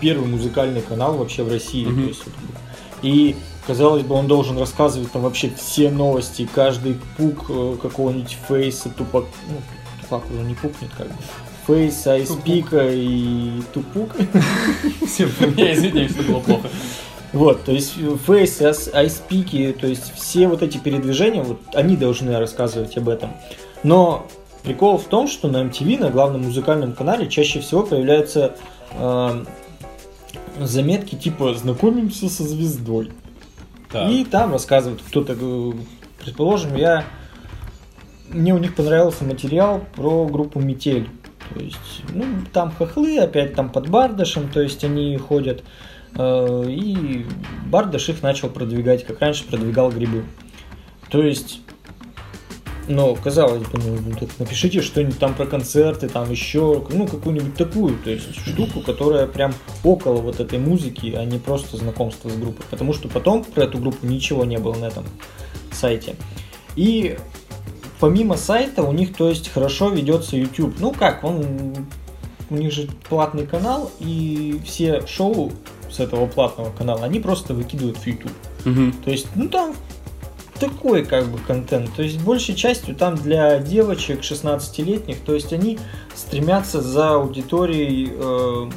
[0.00, 1.84] первый музыкальный канал вообще в России.
[1.84, 2.02] Мгм.
[2.02, 2.22] То есть,
[3.02, 8.88] и казалось бы, он должен рассказывать там вообще все новости, каждый пук э, какого-нибудь Face
[8.90, 9.60] а, Tupac, ну,
[10.00, 11.14] Tupac уже не пукнет как бы.
[11.66, 14.10] Face, IC3PEAK и Tupac.
[15.06, 16.68] Всем, я извиняюсь, что было плохо.
[17.34, 17.94] Вот, то есть
[18.26, 18.60] Face,
[18.92, 23.32] IC3PEAK, то есть все вот эти передвижения, вот они должны рассказывать об этом.
[23.82, 24.26] Но
[24.62, 28.54] прикол в том, что на MTV, на главном музыкальном канале, чаще всего появляются
[28.92, 29.44] э,
[30.60, 33.10] заметки типа «Знакомимся со звездой».
[33.90, 34.10] Так.
[34.10, 35.72] И там рассказывают кто-то, э,
[36.24, 37.04] предположим, я
[38.28, 41.08] мне у них понравился материал про группу Метель.
[41.52, 45.62] То есть, ну, там хохлы, опять там под Бардашем, то есть они ходят.
[46.16, 47.26] Э, И
[47.66, 50.24] Бардаш их начал продвигать, как раньше продвигал грибы.
[51.10, 51.60] То есть,
[52.88, 57.96] ну, казалось бы, ну, так напишите что-нибудь там про концерты, там еще, ну, какую-нибудь такую,
[57.98, 62.64] то есть штуку, которая прям около вот этой музыки, а не просто знакомство с группой.
[62.70, 65.04] Потому что потом про эту группу ничего не было на этом
[65.72, 66.16] сайте.
[66.76, 67.16] И
[68.00, 70.74] помимо сайта у них, то есть, хорошо ведется YouTube.
[70.78, 71.86] Ну как, он
[72.50, 75.52] у них же платный канал, и все шоу
[75.94, 78.32] с этого платного канала, они просто выкидывают в YouTube.
[78.64, 78.92] Мгм.
[79.04, 79.74] То есть, ну там
[80.58, 81.94] такой как бы контент.
[81.94, 85.78] То есть, большей частью там для девочек 16-летних, то есть они
[86.14, 88.70] стремятся за аудиторией э,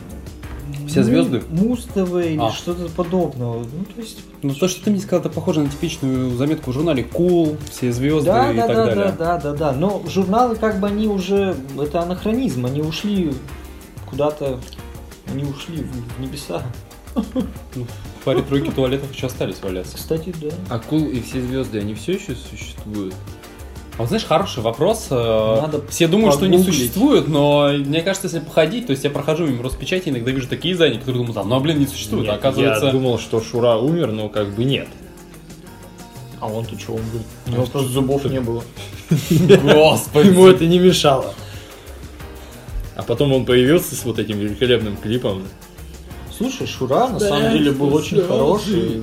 [0.87, 1.43] Все звезды?
[1.49, 2.51] Муз-ТВ или А.
[2.51, 3.59] что-то подобного.
[3.59, 6.73] Ну, то есть, Ну, то, что ты мне сказал, это похоже на типичную заметку в
[6.73, 9.15] журнале Cool, все звезды да, и да, так да, далее.
[9.17, 9.71] да, да, да, да.
[9.71, 13.33] Но журналы как бы они уже, это анахронизм, они ушли
[14.09, 14.59] куда-то,
[15.31, 16.63] они ушли в небеса.
[17.23, 19.95] В паре тройки туалетов еще остались валяться.
[19.95, 20.49] Кстати, да.
[20.69, 23.15] А Кул и все звезды, они все еще существуют?
[23.97, 25.07] А вот знаешь, хороший вопрос.
[25.09, 25.15] э,
[25.61, 29.47] Надо Все думают, что не существует, но мне кажется, если походить, то есть я прохожу
[29.47, 32.25] мимо Роспечати, иногда вижу такие издания, которые думают, а, ну, блин, не существует.
[32.25, 32.85] Нет, а оказывается...
[32.85, 34.87] Я думал, что Шура умер, но как бы нет.
[36.39, 37.21] А он-то что, он был?
[37.47, 38.63] У него просто зубов не было.
[39.09, 40.27] Господи.
[40.27, 41.33] Ему это не мешало.
[42.95, 45.43] А потом он появился с вот этим великолепным клипом.
[46.37, 49.01] Слушай, Шура на самом деле был очень хороший.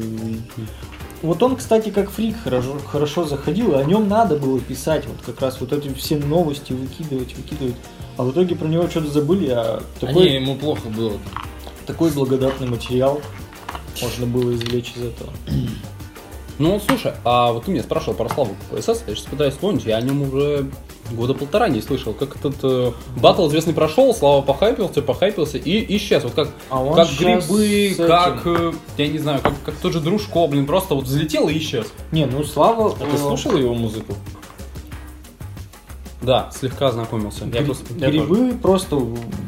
[1.22, 5.16] Вот он, кстати, как фрик хорошо, хорошо заходил, и о нем надо было писать, вот
[5.24, 7.76] как раз вот эти все новости выкидывать, выкидывать.
[8.18, 11.14] А в итоге про него что-то забыли, а такой, Не, ему плохо было.
[11.86, 13.22] такой благодатный материал
[14.02, 15.32] можно было извлечь из этого.
[16.58, 19.96] Ну, слушай, а вот ты меня спрашивал про Славу КПСС, я сейчас пытаюсь вспомнить, я
[19.96, 20.70] о нем уже
[21.12, 22.12] года полтора не слышал.
[22.12, 26.24] Как этот э, батл известный прошел, Слава похайпился, похайпился и исчез.
[26.24, 30.46] Вот как, А как грибы, как, э, я не знаю, как, как тот же Дружко,
[30.46, 31.86] блин, просто вот взлетел и исчез.
[32.12, 32.92] Не, ну Слава...
[32.92, 34.14] А ты э, слушал его музыку?
[36.24, 37.44] Да, слегка ознакомился.
[37.44, 38.10] Я Гри- просто, я тоже.
[38.10, 38.96] Грибы просто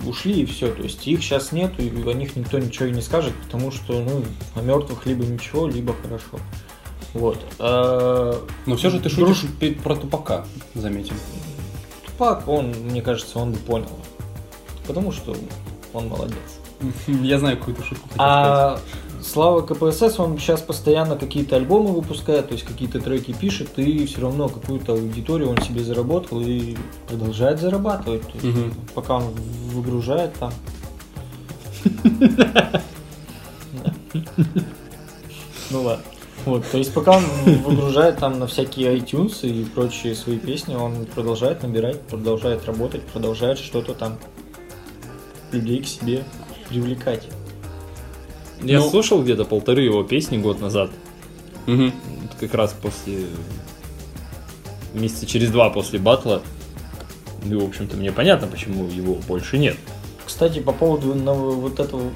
[0.06, 0.68] ушли и все.
[0.68, 3.94] То есть их сейчас нету, и о них никто ничего и не скажет, потому что,
[4.00, 4.22] ну,
[4.54, 6.38] о мертвых либо ничего, либо хорошо.
[7.16, 7.38] Вот.
[7.58, 9.44] А, Но все же ты шутишь
[9.82, 11.14] про тупака, заметим.
[12.04, 13.90] Тупак, он, мне кажется, он бы понял.
[14.86, 15.34] Потому что
[15.92, 16.36] он молодец.
[17.06, 18.08] Я знаю какую-то шутку.
[18.18, 18.78] А
[19.22, 24.20] Слава КПСС, он сейчас постоянно какие-то альбомы выпускает, то есть какие-то треки пишет, и все
[24.20, 26.76] равно какую-то аудиторию он себе заработал и
[27.08, 28.22] продолжает зарабатывать.
[28.22, 28.58] То есть.
[28.94, 29.24] Пока он
[29.72, 30.52] выгружает там.
[35.70, 36.04] Ну ладно.
[36.46, 37.24] Вот, то есть пока он
[37.64, 43.58] выгружает там на всякие iTunes и прочие свои песни, он продолжает набирать, продолжает работать, продолжает
[43.58, 44.16] что-то там
[45.52, 46.24] людей к себе
[46.68, 47.24] привлекать.
[48.62, 50.90] Я Ну- слушал где-то полторы его песни год назад.
[51.66, 51.92] Вот
[52.40, 53.26] как раз после...
[54.94, 56.40] Месяца через два после батла.
[57.44, 59.76] И, в общем-то, мне понятно, почему его больше нет.
[60.24, 62.10] Кстати, по поводу на- вот этого,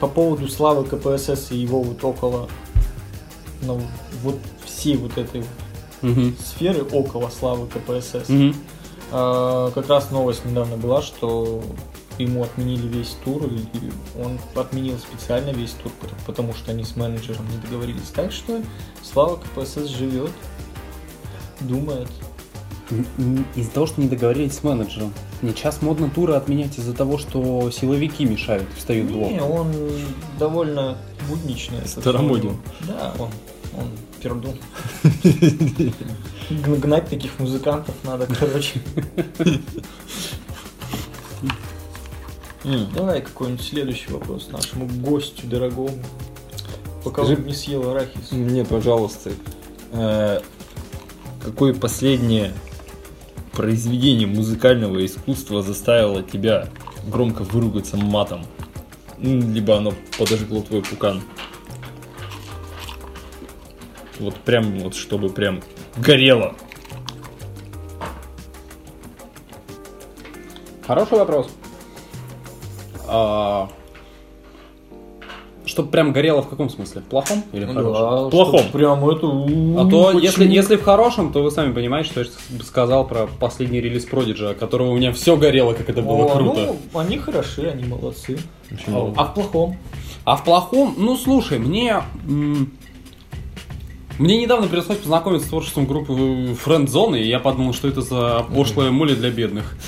[0.00, 2.48] по поводу славы КПСС и его вот около,
[3.64, 3.80] ну,
[4.22, 5.44] вот всей вот этой
[6.02, 6.36] Мгм.
[6.44, 8.28] сферы около славы КПСС.
[8.28, 8.54] Мгм.
[9.10, 11.62] А, как раз новость недавно была, что
[12.18, 15.90] ему отменили весь тур, и он отменил специально весь тур,
[16.26, 18.08] потому- что они с менеджером не договорились.
[18.14, 18.60] Так что
[19.02, 20.30] Слава КПСС живет,
[21.60, 22.08] думает.
[23.56, 25.12] Из-за того, что не договорились с менеджером.
[25.40, 29.30] Мне сейчас модно туры отменять из-за того, что силовики мешают встают в блок.
[29.32, 29.72] Не, он
[30.38, 30.98] довольно
[31.28, 31.78] будничный.
[31.86, 32.56] Старомоден.
[32.86, 33.30] Да, он,
[33.76, 33.88] он
[34.22, 34.54] пердун.
[36.80, 38.80] Гнать таких музыкантов надо, короче.
[42.94, 45.90] Давай какой-нибудь следующий вопрос нашему гостю дорогому.
[47.04, 48.32] Пока Скажи- он не съел арахис.
[48.32, 49.32] Мне, пожалуйста,
[49.92, 50.40] э,
[51.42, 52.54] какое последнее
[53.52, 56.68] произведение музыкального искусства заставило тебя
[57.06, 58.46] громко выругаться матом?
[59.18, 61.22] Либо оно подожгло твой пукан?
[64.20, 65.60] Вот прям, вот чтобы прям
[65.96, 66.54] горело.
[70.86, 71.48] Хороший вопрос.
[73.08, 73.68] А,
[75.64, 77.00] Чтоб прям горело в каком смысле?
[77.00, 78.24] В плохом или в хорошем?
[78.24, 78.68] Да, Плохом.
[78.72, 79.26] Прям это...
[79.26, 80.54] у, А то, если, почему?
[80.54, 82.26] если в хорошем, то вы сами понимаете, что я
[82.62, 86.28] сказал про последний релиз Prodigy, от которого у меня все горело, как это было О,
[86.36, 86.76] круто.
[86.92, 88.38] Ну, они хороши, они молодцы.
[88.68, 89.14] Почему?
[89.16, 89.76] А в плохом?
[90.24, 92.02] А в плохом, ну слушай, мне.
[92.26, 92.72] м,
[94.18, 98.46] Мне недавно пришлось познакомиться с творчеством группы Friend Zone, и я подумал, что это за
[98.54, 99.76] пошлая муля для бедных.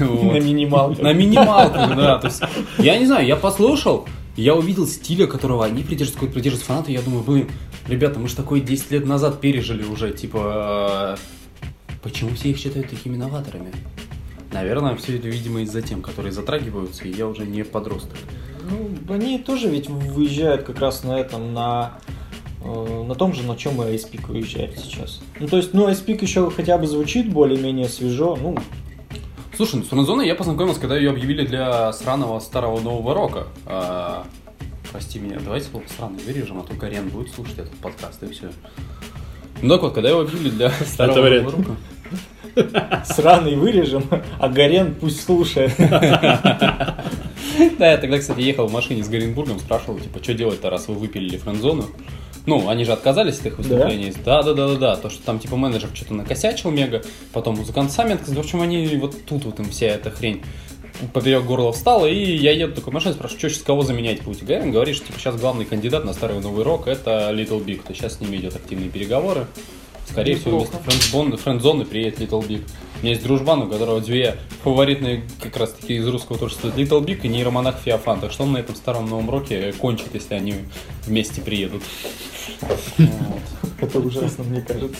[0.00, 0.34] Вот.
[0.34, 1.02] На минималках.
[1.02, 2.18] На минималках, да.
[2.18, 2.42] То есть,
[2.76, 6.94] я не знаю, я послушал, я увидел стиля, которого они придерживаются, какой придерживаются фанаты, и
[6.94, 7.48] я думаю, блин,
[7.86, 12.90] ребята, мы же такое 10 лет назад пережили уже, типа, э, почему все их считают
[12.90, 13.72] такими новаторами?
[14.52, 18.18] Наверное, все это, видимо, из-за тем, которые затрагиваются, и я уже не подросток.
[18.70, 21.98] Ну, они тоже ведь выезжают как раз на этом, на
[22.64, 25.20] на том же, на чем и Icepeak выезжает сейчас.
[25.38, 28.56] Ну, то есть, ну, Icepeak еще хотя бы звучит более-менее свежо, ну,
[29.58, 33.48] Слушай, ну с Френдзоной я познакомился, когда ее объявили для сраного старого нового рока.
[33.66, 34.24] А,
[34.92, 38.50] прости меня, давайте слово сраный вырежем, а то Карен будет слушать этот подкаст, и все.
[39.60, 41.76] Ну так вот, когда его объявили для старого нового рока.
[43.04, 44.04] Сраный вырежем,
[44.38, 45.72] а Горен пусть слушает.
[47.78, 50.94] Да, я тогда, кстати, ехал в машине с Горенбургом, спрашивал, типа, что делать-то, раз вы
[50.94, 51.86] выпилили френдзону?
[52.46, 54.12] Ну, они же отказались от их выступлений.
[54.24, 54.96] Да, да, да, да, да.
[54.96, 58.38] То, что там, типа, менеджер что-то накосячил мега, потом музыкант сами отказались.
[58.38, 60.42] В общем, они вот тут вот им вся эта хрень
[61.12, 64.44] поперек горла встала, и я еду такой машине, спрашиваю, что сейчас кого заменять будете?
[64.44, 67.82] Гарин говорит, что типа, сейчас главный кандидат на старый новый рок это Little Big.
[67.86, 69.46] То сейчас с ними идет активные переговоры.
[70.10, 72.62] Скорее всего, вместо френдзоны приедет Little Big.
[72.98, 77.04] У меня есть дружбан, у которого две фаворитные как раз таки из русского творчества Little
[77.04, 78.20] Big и нейромонах Феофан.
[78.20, 80.54] Так что он на этом старом новом роке кончит, если они
[81.06, 81.84] вместе приедут.
[83.80, 84.98] Это ужасно, мне кажется.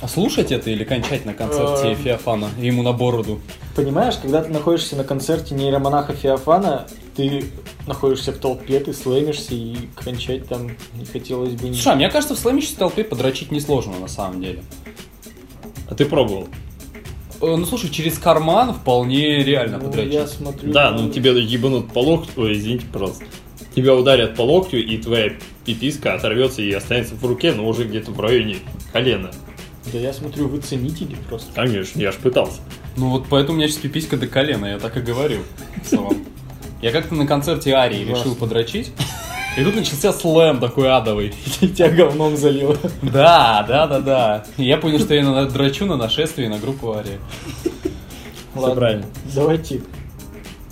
[0.00, 1.96] А слушать это или кончать на концерте Эм.
[1.96, 3.40] Феофана и ему на бороду?
[3.74, 7.44] Понимаешь, когда ты находишься на концерте нейромонаха Феофана, ты
[7.86, 11.74] находишься в толпе, ты слэмишься, и кончать там не хотелось бы.
[11.74, 14.62] Слушай, а мне кажется, в слэмящей толпе подрочить несложно на самом деле.
[15.90, 16.48] А ты пробовал?
[17.40, 20.12] Э, Ну слушай, через карман вполне реально Ну, подрочить.
[20.14, 20.72] я смотрю...
[20.72, 23.24] Да, ну тебе ебанут по локтю, ой, извините, пожалуйста.
[23.74, 25.32] Тебя ударят по локтю, и твоя
[25.64, 28.56] пиписка оторвется и останется в руке, но уже где-то в районе
[28.92, 29.30] колена.
[29.92, 31.52] Да я смотрю, вы ценители просто.
[31.54, 32.60] Конечно, я ж пытался.
[32.96, 35.00] Ну вот поэтому у меня сейчас пиписька до колена, я так и
[35.84, 36.24] целом.
[36.82, 38.92] Я как-то на концерте Арии решил подрочить.
[39.56, 41.34] И тут начался слэм такой адовый.
[41.60, 42.76] И тебя говном залило.
[43.02, 44.44] Да, да, да, да.
[44.58, 47.18] И я понял, что я на- дрочу на нашествие на группу Арии.
[48.54, 49.06] Все правильно.
[49.34, 49.82] Давайте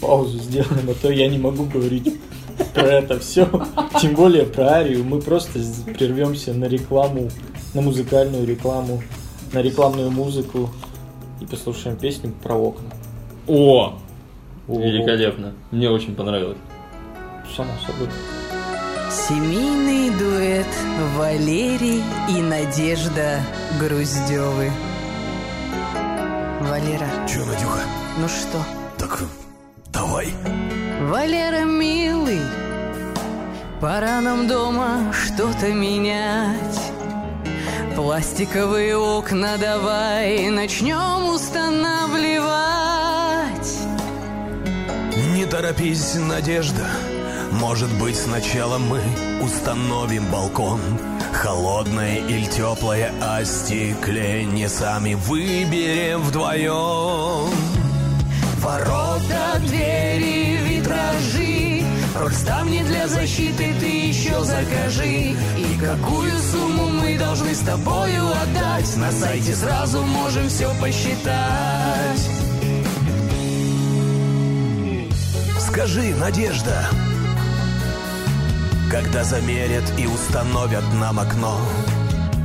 [0.00, 2.14] паузу сделаем, а то я не могу говорить
[2.74, 3.48] про это все.
[4.00, 5.02] Тем более про Арию.
[5.04, 5.60] Мы просто
[5.98, 7.30] прервемся на рекламу,
[7.72, 9.02] на музыкальную рекламу,
[9.52, 10.68] на рекламную музыку
[11.40, 12.90] и послушаем песню про окна.
[13.46, 13.94] О,
[14.68, 15.52] О, великолепно.
[15.70, 16.58] Мне очень понравилось.
[17.56, 18.08] Само собой.
[19.14, 20.66] Семейный дуэт
[21.16, 23.40] Валерий и Надежда
[23.80, 24.72] Груздевы.
[26.60, 27.82] Валера, Че, Надюха?
[28.18, 28.60] ну что?
[28.98, 29.22] Так
[29.92, 30.34] давай.
[31.02, 32.40] Валера, милый,
[33.80, 36.80] пора нам дома что-то менять.
[37.94, 42.50] Пластиковые окна давай начнем устанавливать.
[45.32, 46.84] Не торопись, Надежда.
[47.60, 49.00] Может быть, сначала мы
[49.40, 50.80] установим балкон.
[51.32, 57.50] Холодное или теплое остекление Сами выберем вдвоем.
[58.58, 61.84] Ворота, двери, витражи.
[62.18, 65.36] Роль ставни для защиты ты еще закажи.
[65.56, 68.96] И какую сумму мы должны с тобою отдать?
[68.96, 72.28] На сайте сразу можем все посчитать.
[75.58, 76.88] Скажи, Надежда,
[78.94, 81.58] когда замерят и установят нам окно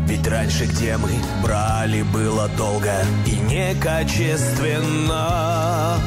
[0.07, 1.11] Ведь раньше, где мы
[1.43, 2.91] брали, было долго
[3.27, 5.99] и некачественно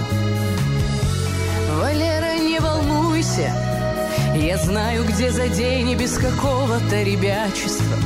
[1.79, 3.55] Валера, не волнуйся,
[4.35, 7.97] я знаю, где за день и без какого-то ребячества.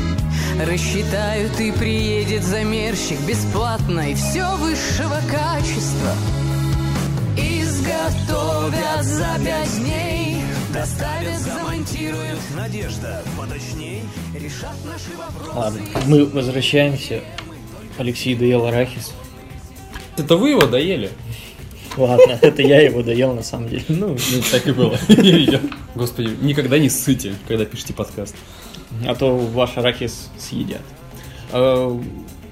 [0.62, 6.12] Рассчитают и приедет замерщик бесплатно и все высшего качества.
[7.38, 10.25] Изготовят за пять дней,
[10.76, 14.02] доставят, замонтируют, Надежда, поточней
[14.34, 15.58] решат наши вопросы.
[15.58, 17.20] Ладно, мы возвращаемся.
[17.98, 19.12] Алексей доел арахис.
[20.16, 21.10] Это вы его доели?
[21.96, 23.84] Ладно, это я его доел на самом деле.
[23.88, 24.98] Ну, Ну, так и было.
[25.08, 25.60] Я видел.
[25.94, 28.36] Господи, никогда не ссыте, когда пишете подкаст.
[29.06, 30.82] а то ваш арахис съедят.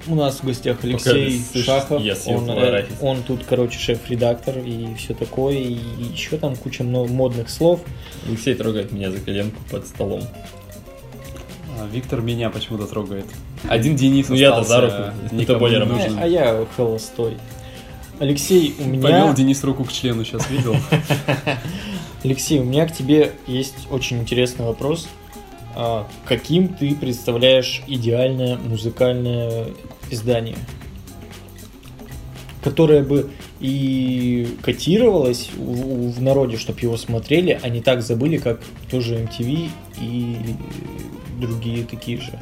[0.07, 2.01] У нас в гостях Алексей слышишь, Шахов.
[2.01, 2.95] я съел он, э, арахис.
[3.01, 5.55] он тут, короче, шеф-редактор и все такое.
[5.55, 5.77] И
[6.13, 7.81] еще там куча модных слов.
[8.27, 10.21] Алексей трогает меня за коленку под столом.
[11.79, 13.25] А, Виктор меня почему-то трогает.
[13.67, 15.35] Один Денис Ну, я-то остался, за руку.
[15.35, 16.19] никому не А, нужен.
[16.21, 17.37] а я холостой.
[18.19, 19.01] Алексей, у меня...
[19.01, 20.75] Повел Денис руку к члену, сейчас видел.
[22.23, 25.07] Алексей, у меня к тебе есть очень интересный вопрос.
[25.75, 29.67] А, каким ты представляешь идеальное музыкальное
[30.09, 30.55] издание?
[32.63, 38.61] Которое бы и котировалось в, в народе, чтобы его смотрели, а не так забыли, как
[38.89, 40.37] тоже MTV и
[41.39, 42.39] другие такие же.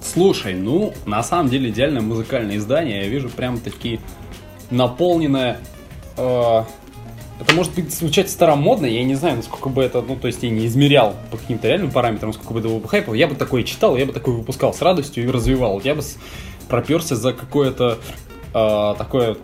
[0.00, 4.00] Слушай, ну, на самом деле идеальное музыкальное издание, я вижу прям таки
[4.70, 5.58] наполненное...
[6.16, 6.62] э,
[7.38, 10.50] это может быть звучать старомодно, я не знаю, насколько бы это, ну, то есть я
[10.50, 13.14] не измерял по каким-то реальным параметрам, сколько бы это было бы хайпов.
[13.14, 15.80] Я бы такое читал, я бы такое выпускал с радостью и развивал.
[15.84, 16.02] Я бы
[16.68, 17.98] проперся за какое-то
[18.54, 19.36] э, такое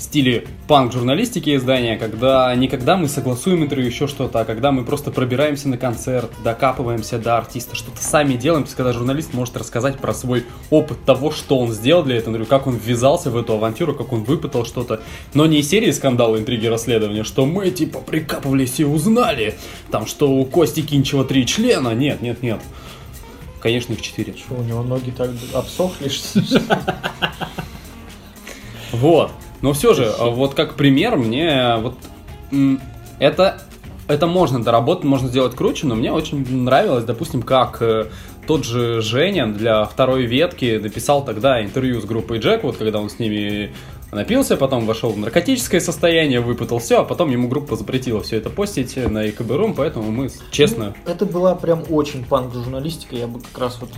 [0.00, 4.82] в стиле панк-журналистики издания, когда не когда мы согласуем интервью, еще что-то, а когда мы
[4.82, 9.58] просто пробираемся на концерт, докапываемся до артиста, что-то сами делаем, то есть когда журналист может
[9.58, 13.36] рассказать про свой опыт того, что он сделал для этого, интервью, как он ввязался в
[13.36, 15.02] эту авантюру, как он выпытал что-то,
[15.34, 19.56] но не из серии скандала, интриги, расследования, что мы типа прикапывались и узнали,
[19.90, 22.60] там, что у Кости Кинчева три члена, нет, нет, нет.
[23.60, 24.32] Конечно, их четыре.
[24.32, 26.42] Что, у него ноги так обсохли, что?
[28.92, 29.30] Вот.
[29.62, 31.94] Но все же, вот как пример, мне вот
[33.18, 33.62] это,
[34.08, 38.06] это можно доработать, можно сделать круче, но мне очень нравилось, допустим, как э,
[38.46, 43.10] тот же Женя для второй ветки написал тогда интервью с группой Джек, вот когда он
[43.10, 43.72] с ними
[44.10, 48.50] напился, потом вошел в наркотическое состояние, выпытал все, а потом ему группа запретила все это
[48.50, 50.94] постить на ИКБ.рум, поэтому мы честно...
[51.06, 53.90] Это была прям очень панк-журналистика, я бы как раз вот...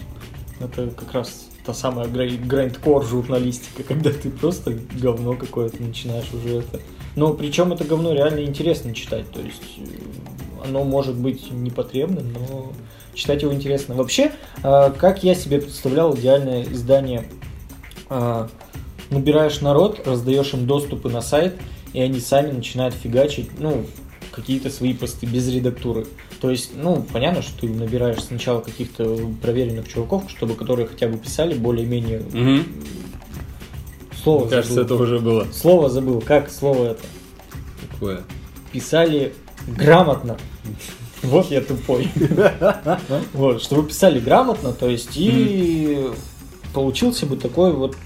[0.61, 6.81] Это как раз та самая грайндкор журналистика, когда ты просто говно какое-то начинаешь уже это...
[7.14, 12.72] Но причем это говно реально интересно читать, то есть э, оно может быть непотребным, но
[13.14, 13.94] читать его интересно.
[13.94, 17.29] Вообще, э, как я себе представлял идеальное издание,
[18.09, 18.48] э,
[19.11, 21.55] набираешь народ, раздаешь им доступы на сайт,
[21.92, 23.85] и они сами начинают фигачить, ну,
[24.31, 26.07] какие-то свои посты без редактуры.
[26.42, 31.16] То есть, ну, понятно, что ты набираешь сначала каких-то проверенных чуваков, чтобы которые хотя бы
[31.16, 32.64] писали более-менее Мгм.
[34.20, 34.85] слово Кажется, забыл.
[34.96, 35.46] это уже было.
[35.52, 36.20] Слово забыл.
[36.20, 37.02] Как слово это?
[37.92, 38.22] Такое.
[38.72, 39.35] Писали
[39.68, 40.37] грамотно.
[41.22, 42.09] Вот я тупой.
[43.35, 46.09] Вот, чтобы писали грамотно, то есть и
[46.74, 47.96] получился бы такой вот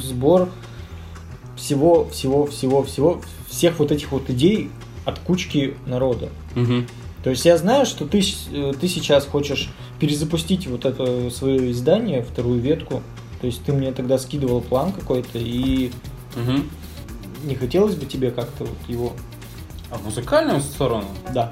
[0.00, 0.48] сбор
[1.56, 4.70] всего, всего, всего, всего, всех вот этих вот идей
[5.04, 6.30] от кучки народа.
[6.56, 6.88] Мгм.
[7.24, 12.22] То есть я знаю, что ты, э, ты сейчас хочешь перезапустить вот это свое издание,
[12.22, 13.02] вторую ветку.
[13.40, 15.90] То есть ты мне тогда скидывал план какой-то, и
[16.36, 16.68] Мгм.
[17.44, 19.14] не хотелось бы тебе как-то вот его...
[19.90, 21.06] А в музыкальную сторону?
[21.32, 21.50] Да.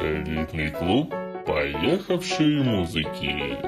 [0.00, 1.12] Элитный клуб
[1.46, 3.58] «Поехавшие музыки».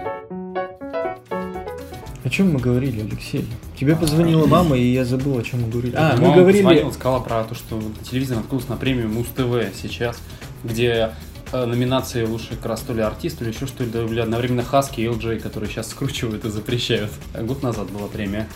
[2.24, 3.44] О чем мы говорили, Алексей?
[3.78, 5.94] Тебе позвонила мама, и я забыл, о чем мы говорили.
[5.96, 6.62] А, мы Мама говорили...
[6.62, 10.16] позвонила, сказала про то, что телевизор наткнулся на премию Муз-ТВ сейчас,
[10.64, 11.14] где
[11.52, 14.20] э, номинации лучше как раз то ли артист, то ли еще что ли, да, были
[14.20, 17.10] одновременно Хаски и LJ, которые сейчас скручивают и запрещают.
[17.34, 18.48] А Год назад была премия.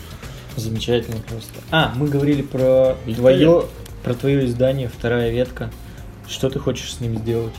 [0.55, 1.53] Замечательно просто.
[1.69, 3.65] А, мы говорили про твое,
[4.03, 5.71] про твое издание, вторая ветка.
[6.27, 7.53] Что ты хочешь с ним сделать?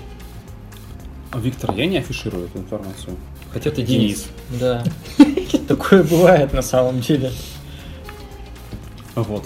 [1.35, 3.17] Виктор, я не афиширую эту информацию.
[3.53, 4.27] Хотя ты Денис.
[4.51, 4.61] Денис.
[4.61, 4.85] Да.
[5.69, 7.31] Такое бывает на самом деле.
[9.15, 9.45] Вот.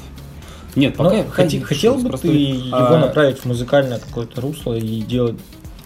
[0.74, 3.98] Нет, Но пока я хоти- не хотел бы просто, ты его а, направить в музыкальное
[3.98, 5.36] какое-то русло и делать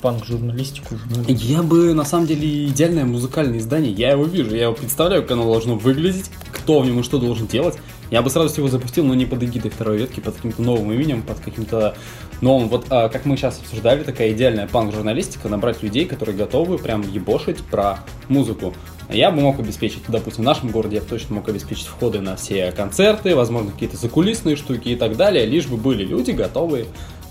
[0.01, 0.95] панк-журналистику?
[1.26, 5.32] Я бы, на самом деле, идеальное музыкальное издание, я его вижу, я его представляю, как
[5.32, 7.76] оно должно выглядеть, кто в нем и что должен делать.
[8.11, 11.22] Я бы сразу его запустил, но не под эгидой второй ветки, под каким-то новым именем,
[11.22, 11.96] под каким-то
[12.40, 12.68] новым.
[12.68, 17.62] Вот а, как мы сейчас обсуждали, такая идеальная панк-журналистика, набрать людей, которые готовы прям ебошить
[17.64, 18.74] про музыку.
[19.09, 22.36] Я бы мог обеспечить, допустим, в нашем городе я бы точно мог обеспечить входы на
[22.36, 26.86] все концерты, возможно, какие-то закулисные штуки и так далее, лишь бы были люди готовые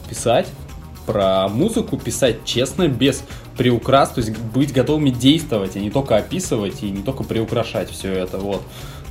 [0.09, 0.47] писать
[1.05, 3.23] про музыку, писать честно, без
[3.57, 8.11] приукрас, то есть быть готовыми действовать, а не только описывать и не только приукрашать все
[8.11, 8.61] это, вот.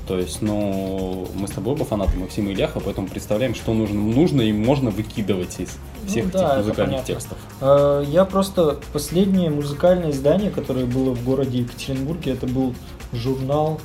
[0.07, 4.43] То есть, ну, мы с тобой оба фанаты Максима Ильяха, поэтому представляем, что нужно, нужно
[4.43, 5.71] и можно выкидывать из
[6.07, 7.39] всех Ну да, этих это музыкальных текстов.
[7.63, 12.75] А, Я просто последнее музыкальное издание, которое было в городе Екатеринбурге, это был
[13.15, 13.81] журнал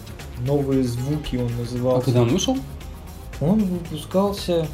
[0.45, 2.05] «Новые звуки» он А назывался.
[2.05, 2.57] когда он вышел?
[3.39, 4.67] Он выпускался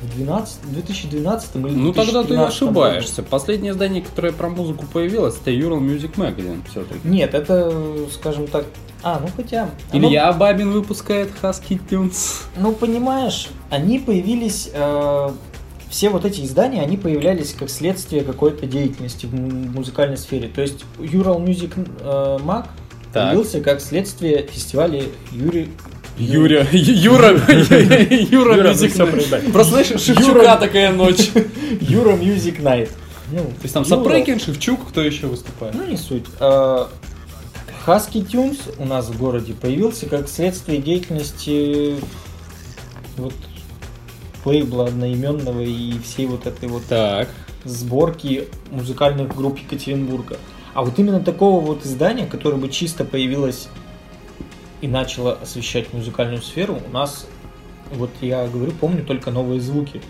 [0.00, 2.44] в 12, 2012 или Ну тогда ты 2013 году.
[2.44, 3.22] ошибаешься.
[3.24, 7.00] Последнее издание, которое про музыку появилось, это Ural Music Magazine все-таки.
[7.06, 7.72] Нет, это,
[8.12, 8.64] скажем так...
[9.02, 9.70] А, ну хотя...
[9.92, 12.42] оно- Илья Бабин выпускает Husky Tunes.
[12.56, 14.70] Ну, понимаешь, они появились...
[14.72, 15.30] э,
[15.90, 20.48] все вот эти издания, они появлялись как следствие какой-то деятельности в музыкальной сфере.
[20.48, 22.66] То есть Ural Music э, Mag
[23.12, 23.28] Так.
[23.28, 25.68] появился как следствие фестиваля Юрий...
[26.18, 28.74] Юря, Юра, Юра Юра.
[29.52, 31.28] Просто знаешь, Шевчука такая ночь.
[31.28, 31.42] То
[31.80, 32.90] Юра Music Night.
[33.30, 33.84] Ну, есть там.
[33.84, 35.74] Сапрыкин, Шевчук, кто еще выступает?
[35.74, 36.26] Ну, не суть.
[37.86, 41.96] Husky Tunes у нас в городе появился как следствие деятельности
[43.16, 43.34] вот
[44.44, 47.28] лейбла одноименного и всей вот этой вот Так.
[47.64, 50.38] сборки музыкальных групп Екатеринбурга.
[50.74, 53.68] А вот именно такого вот издания, которое бы чисто появилось
[54.80, 57.26] и начало освещать музыкальную сферу, у нас,
[57.92, 60.00] вот я говорю, помню только новые звуки.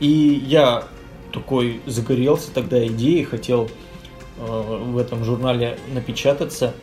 [0.00, 0.84] И я
[1.32, 3.70] такой загорелся тогда идеей, хотел
[4.38, 6.74] э, в этом журнале напечататься.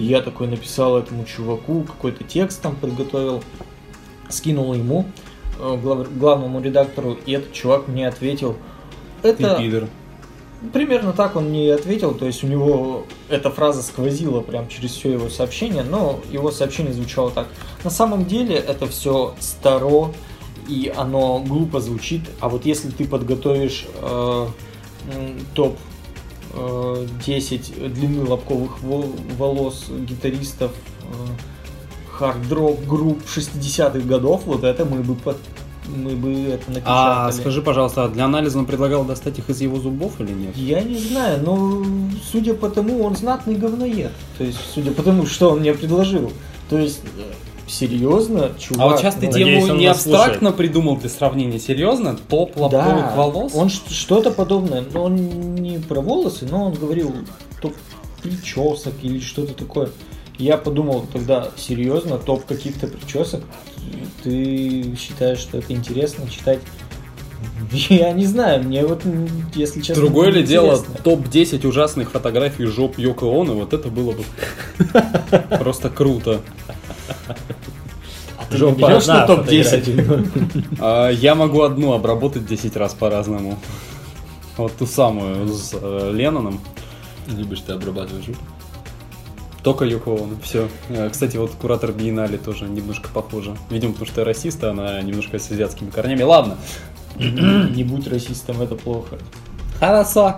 [0.00, 3.44] И я такой написал этому чуваку, какой-то текст там подготовил,
[4.30, 5.04] скинул ему,
[5.58, 8.56] э, глав- главному редактору, и этот чувак мне ответил,
[9.22, 9.56] это...
[9.56, 9.88] Ты пидор.
[10.72, 14.92] Примерно так он мне и ответил, то есть у него эта фраза сквозила прям через
[14.92, 17.48] все его сообщение, но его сообщение звучало так.
[17.84, 20.12] На самом деле это все старо,
[20.66, 24.46] и оно глупо звучит, а вот если ты подготовишь э,
[25.54, 25.76] топ
[27.26, 30.72] 10 длины лобковых во- волос гитаристов
[31.02, 31.06] э,
[32.12, 35.38] хард-рок групп 60-х годов, вот это мы бы под-
[35.88, 37.28] мы бы это напечатали.
[37.28, 40.56] А скажи, пожалуйста, а для анализа он предлагал достать их из его зубов или нет?
[40.56, 41.84] Я не знаю, но
[42.30, 44.12] судя по тому, он знатный говноед.
[44.38, 46.32] То есть, судя по тому, что он мне предложил.
[46.68, 47.32] То есть, э,
[47.70, 48.80] серьезно, чувак.
[48.80, 52.18] А вот сейчас ты ну, Надеюсь, тему он не абстрактно придумал для сравнения, серьезно?
[52.28, 53.52] Топ лобковых да, волос?
[53.54, 57.14] он что-то подобное, но он не про волосы, но он говорил
[57.60, 57.74] топ
[58.22, 59.90] причесок или что-то такое.
[60.38, 63.42] Я подумал тогда, серьезно, топ каких-то причесок,
[64.22, 66.60] ты считаешь, что это интересно читать?
[67.72, 69.02] Я не знаю, мне вот,
[69.54, 70.94] если честно, Другое ли дело интересно.
[71.04, 74.24] топ-10 ужасных фотографий жоп Йоко Оно, вот это было бы
[75.58, 76.40] просто круто.
[78.50, 80.76] Ты Жопа наберешь на одна топ-10?
[80.80, 83.58] А, Я могу одну обработать 10 раз по-разному.
[84.56, 86.60] Вот ту самую с э, Ленноном.
[87.28, 88.38] Любишь ты обрабатывать жопу?
[89.62, 90.36] Только Оно.
[90.42, 90.68] Все.
[91.10, 93.56] Кстати, вот куратор Биеннале тоже немножко похожа.
[93.68, 96.22] Видимо, потому что я расист, а она немножко с азиатскими корнями.
[96.22, 96.56] Ладно.
[97.16, 99.18] Не будь расистом, это плохо.
[99.78, 100.36] Хорошо.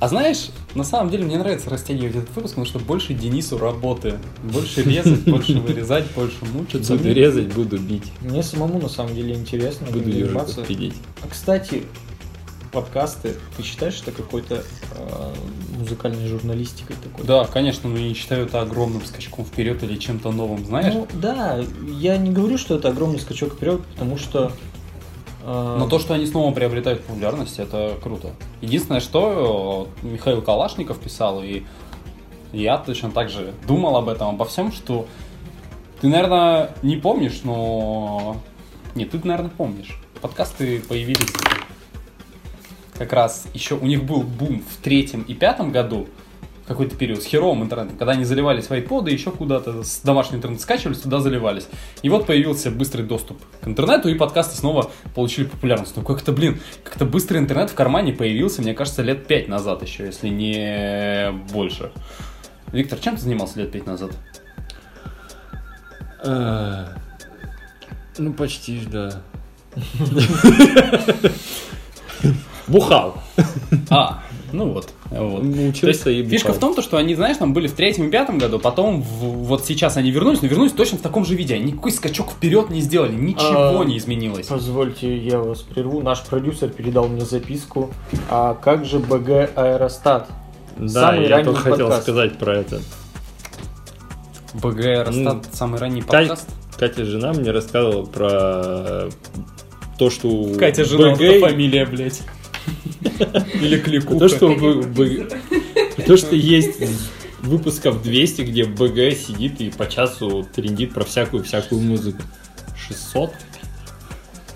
[0.00, 4.14] А знаешь, на самом деле мне нравится растягивать этот выпуск, потому что больше Денису работы.
[4.42, 6.96] Больше резать, больше вырезать, больше мучиться.
[6.96, 8.10] Буду резать, буду бить.
[8.20, 10.62] Мне самому на самом деле интересно Буду заниматься.
[10.62, 10.94] пилить.
[11.22, 11.84] А кстати,
[12.72, 14.62] подкасты, ты считаешь это какой-то
[14.96, 15.34] э,
[15.78, 17.24] музыкальной журналистикой такой?
[17.24, 20.94] Да, конечно, но я не считаю это огромным скачком вперед или чем-то новым, знаешь?
[20.94, 21.64] Ну, да,
[21.98, 24.52] я не говорю, что это огромный скачок вперед, потому что
[25.44, 28.30] Но то, что они снова приобретают популярность, это круто.
[28.60, 31.62] Единственное, что э, Михаил Калашников писал, и
[32.52, 35.06] я точно так же думал об этом, обо всем, что
[36.00, 38.36] ты, наверное, не помнишь, но...
[38.94, 40.00] Нет, ты, наверное, помнишь.
[40.20, 41.32] Подкасты появились
[43.00, 43.76] как раз еще...
[43.76, 46.06] У них был бум в третьем и пятом году,
[46.70, 50.62] какой-то период с херовым интернетом, когда они заливали свои поды еще куда-то, с домашнего интернета
[50.62, 51.66] скачивались, туда заливались.
[52.02, 55.96] И вот появился быстрый доступ к интернету, и подкасты снова получили популярность.
[55.96, 60.04] Ну как-то, блин, как-то быстрый интернет в кармане появился, мне кажется, лет пять назад еще,
[60.06, 61.90] если не больше.
[62.70, 64.12] Виктор, чем ты занимался лет пять назад?
[66.22, 66.86] Э,
[68.16, 69.22] Ну, почти, да.
[72.68, 73.20] Бухал.
[73.90, 74.22] А,
[74.52, 74.88] ну вот.
[75.10, 75.42] вот.
[75.42, 77.72] Ну, То есть, Учился и фишка в том, то, что они, знаешь, там были в
[77.72, 81.24] третьем и пятом году, потом в- вот сейчас они вернулись, но вернулись точно в таком
[81.24, 81.54] же виде.
[81.54, 84.46] Они никакой скачок вперед не сделали, ничего А, не изменилось.
[84.46, 86.00] Позвольте, я вас прерву.
[86.02, 87.90] Наш продюсер передал мне записку.
[88.28, 90.28] А как же БГ Аэростат?
[90.76, 92.02] Да, Самый я только хотел подкаст.
[92.02, 92.80] сказать про это.
[94.54, 96.48] БГ Ростат, Ну, самый ранний Кать- подкаст.
[96.78, 99.08] Катя, жена, мне рассказывала про
[99.98, 102.22] то, что у Катя, жена, эта фамилия, блядь.
[103.60, 104.18] Или кликуха.
[104.18, 104.94] То, что, в-
[106.06, 106.76] то, что есть
[107.42, 112.22] выпусков 200, где БГ сидит и по часу трендит про всякую-всякую музыку.
[112.88, 113.32] 600?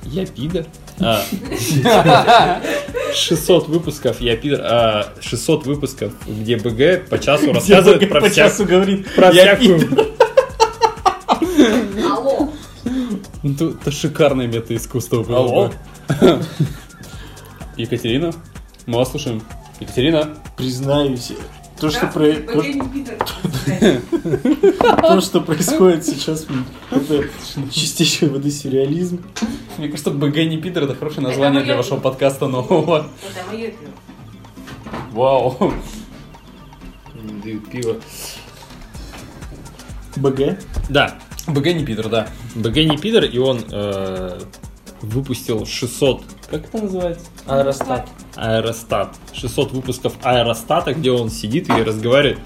[0.05, 0.67] Я пидор.
[1.01, 1.23] А,
[3.15, 4.61] 600 выпусков, я пидор.
[4.63, 9.13] А 600 выпусков, где БГ по часу рассказывает про, по вся- часу говорит.
[9.15, 10.09] про «Я всякую...
[12.11, 12.51] Алло.
[13.43, 15.23] Ну, Это, это шикарное мета-искусство.
[15.23, 15.73] было Алло?
[17.77, 18.33] Екатерина,
[18.87, 19.43] мы вас слушаем.
[19.81, 21.33] Екатерина, Признаюсь,
[21.81, 23.19] то, что, про- то, Питер.
[25.21, 26.47] что происходит сейчас,
[26.91, 27.25] это
[27.73, 29.25] чистейший воды сюрреализм.
[29.79, 33.09] мне кажется, БГ не пидор, это хорошее название для вашего подкаста нового.
[33.23, 33.91] Это мое пиво.
[35.13, 35.75] Вау.
[37.71, 37.97] Пиво.
[40.17, 40.59] БГ?
[40.89, 41.19] Да,
[41.49, 42.29] БГ не пидор, да.
[42.55, 44.41] БГ не пидор, и он э,
[45.03, 46.23] выпустил 600...
[46.51, 47.27] Как это называется?
[47.47, 48.09] Аэростат.
[48.37, 49.15] Аэростат.
[49.33, 52.39] 600 выпусков Аэростата, где он сидит и разговаривает.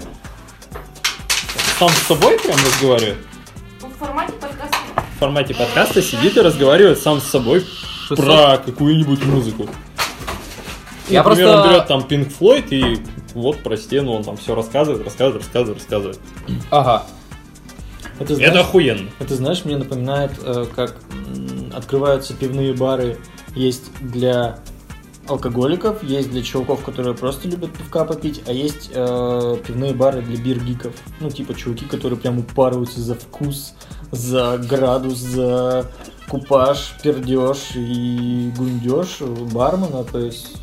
[1.77, 3.17] Сам с собой прям разговаривает.
[3.81, 4.77] В формате подкаста.
[5.15, 7.65] В формате подкаста сидит и разговаривает сам с собой
[8.09, 9.67] про какую-нибудь музыку.
[11.09, 13.01] Я Например, просто- он берет там Pink Floyd и
[13.33, 16.19] вот про стену он там все рассказывает, рассказывает, рассказывает, рассказывает.
[16.69, 17.03] Ага.
[18.19, 19.09] Это, знаешь, Это охуенно.
[19.19, 20.97] это, знаешь, мне напоминает, э, как
[21.73, 23.17] открываются пивные бары.
[23.55, 24.59] Есть для
[25.29, 30.41] алкоголиков, есть для чуваков, которые просто любят пивка попить, а есть э, пивные бары для
[30.41, 30.93] биргиков.
[31.19, 33.73] Ну, типа чуваки, которые прям упарываются за вкус,
[34.11, 35.85] за градус, за
[36.29, 39.21] купаж, пердеж и гундеж
[39.51, 40.57] бармена, то есть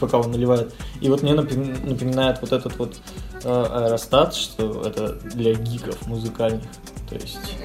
[0.00, 0.74] пока он наливает.
[1.00, 2.96] И вот мне напом- напоминает вот этот вот
[3.44, 6.64] э, аэростат, что это для гиков музыкальных.
[7.08, 7.56] То есть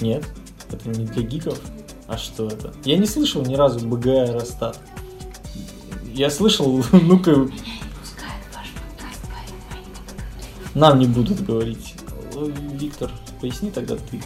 [0.00, 0.24] нет,
[0.70, 1.60] это не для гиков.
[2.08, 2.72] А что это?
[2.84, 4.78] Я не слышал ни разу БГ аэростат.
[6.16, 7.46] Я слышал, ну-ка,
[10.74, 11.94] нам не будут говорить.
[12.34, 13.10] Ой, Виктор,
[13.40, 14.20] поясни тогда ты.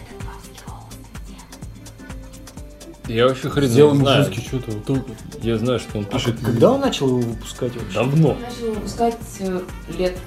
[3.07, 4.19] Я вообще хрен Сделаем знаю.
[4.25, 4.71] мужицкий что-то.
[4.71, 5.07] вот тут.
[5.41, 7.93] Я знаю, что он А пишет к- когда он начал его выпускать вообще?
[7.93, 8.37] давно.
[8.39, 9.61] Начал выпускать э,
[9.97, 10.17] лет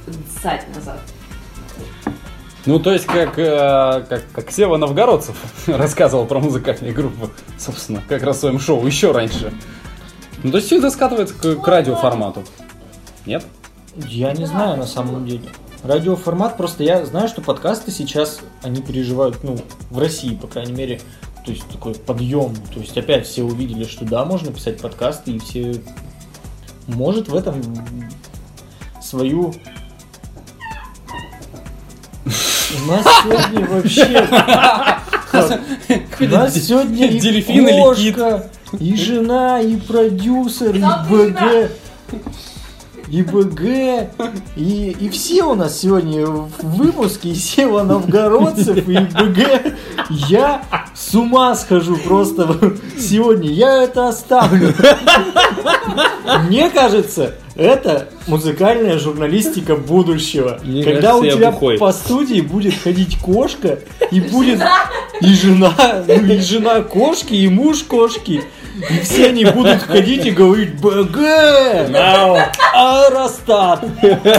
[0.42, 1.00] 20 назад.
[2.66, 5.36] Ну, то есть, как, э, как, как Сева Новгородцев
[5.66, 9.54] рассказывал про музыкальные группы, собственно, как раз в своем шоу еще раньше.
[10.44, 12.44] Ну, то есть, все это скатывается к, к радиоформату.
[13.24, 13.44] Нет?
[13.96, 15.48] Я не знаю на самом деле.
[15.82, 19.56] Радиоформат, просто я знаю, что подкасты сейчас, они переживают, ну,
[19.90, 21.00] в России, по крайней мере,
[21.46, 22.54] то есть такой подъем.
[22.74, 25.82] То есть опять все увидели, что да, можно писать подкасты, и все
[26.88, 27.62] может в этом
[29.00, 29.54] свою...
[32.26, 34.28] У нас сегодня вообще...
[36.20, 41.70] У нас сегодня и кошка, и жена, и продюсер, и БГ,
[43.08, 43.60] и БГ,
[44.56, 49.74] и, и все у нас сегодня в выпуске, и Сева Новгородцев, и БГ.
[50.10, 50.62] Я
[50.94, 54.72] с ума схожу просто сегодня, я это оставлю.
[56.48, 60.58] Мне кажется, это музыкальная журналистика будущего.
[60.64, 61.78] Мне Когда кажется, у тебя бухой.
[61.78, 63.78] по студии будет ходить кошка,
[64.10, 64.60] и будет
[65.20, 65.74] и жена,
[66.06, 68.42] ну, и жена кошки, и муж кошки.
[68.74, 71.18] И все они будут ходить и говорить БГ!
[72.74, 73.84] Аэростат!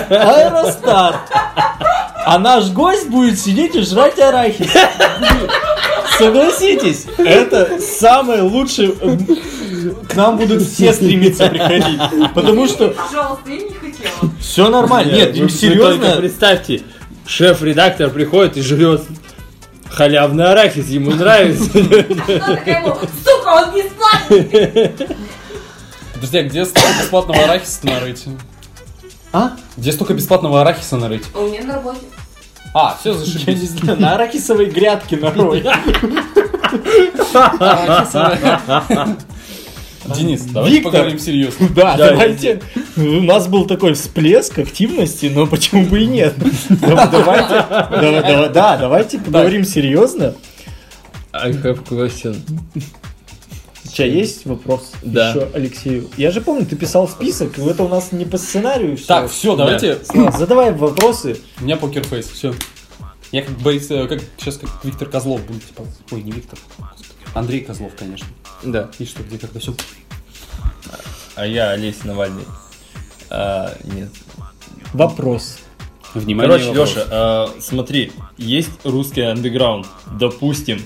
[0.09, 1.15] Аэростат!
[2.25, 4.71] А наш гость будет сидеть и жрать арахис.
[6.17, 8.93] Согласитесь, это самое лучшее.
[10.09, 12.01] К нам будут все стремиться приходить.
[12.33, 14.31] Потому что Пожалуйста, я не хотела.
[14.39, 15.11] все нормально.
[15.11, 16.15] Нет, только серьезно.
[16.17, 16.81] представьте,
[17.27, 19.03] шеф-редактор приходит и жрет
[19.91, 21.63] халявный арахис, ему нравится.
[21.71, 23.94] Сука, он бесплатный.
[26.13, 28.25] Подожди, а где столько бесплатного арахиса нарыть?
[29.33, 29.51] А?
[29.77, 31.23] Где столько бесплатного арахиса нарыть?
[31.35, 31.99] У меня на работе.
[32.73, 33.69] А, все, Я не зашибись.
[33.69, 35.61] знаю, на арахисовой грядке нарой.
[40.15, 40.91] Денис, давайте Виктор.
[40.91, 41.67] поговорим серьезно.
[41.69, 42.61] Да, Да, давайте.
[42.95, 46.35] У нас был такой всплеск активности, но почему бы и нет?
[46.69, 50.35] Да, Давайте, да, да, да, давайте поговорим серьезно.
[51.33, 52.37] I have question.
[53.95, 55.29] У тебя есть вопрос Да.
[55.29, 56.09] еще Алексею?
[56.17, 59.05] Я же помню, ты писал список, это у нас не по сценарию все.
[59.05, 59.99] Так, все, давайте.
[60.37, 61.39] Задавай вопросы.
[61.61, 62.53] У меня покерфейс, все.
[63.31, 65.83] Я как Борис, э, как сейчас как Виктор Козлов будет, типа.
[66.11, 66.59] Ой, не Виктор.
[67.33, 68.27] Андрей Козлов, конечно.
[68.63, 68.89] Да.
[68.99, 69.73] И что, где, когда все.
[71.35, 72.43] А я Олесь Навальный.
[73.29, 74.09] А, нет.
[74.91, 75.59] Вопрос.
[76.13, 76.95] Внимание, Короче, вопрос.
[76.95, 79.87] Леша, а, смотри, есть русский андеграунд.
[80.19, 80.81] Допустим,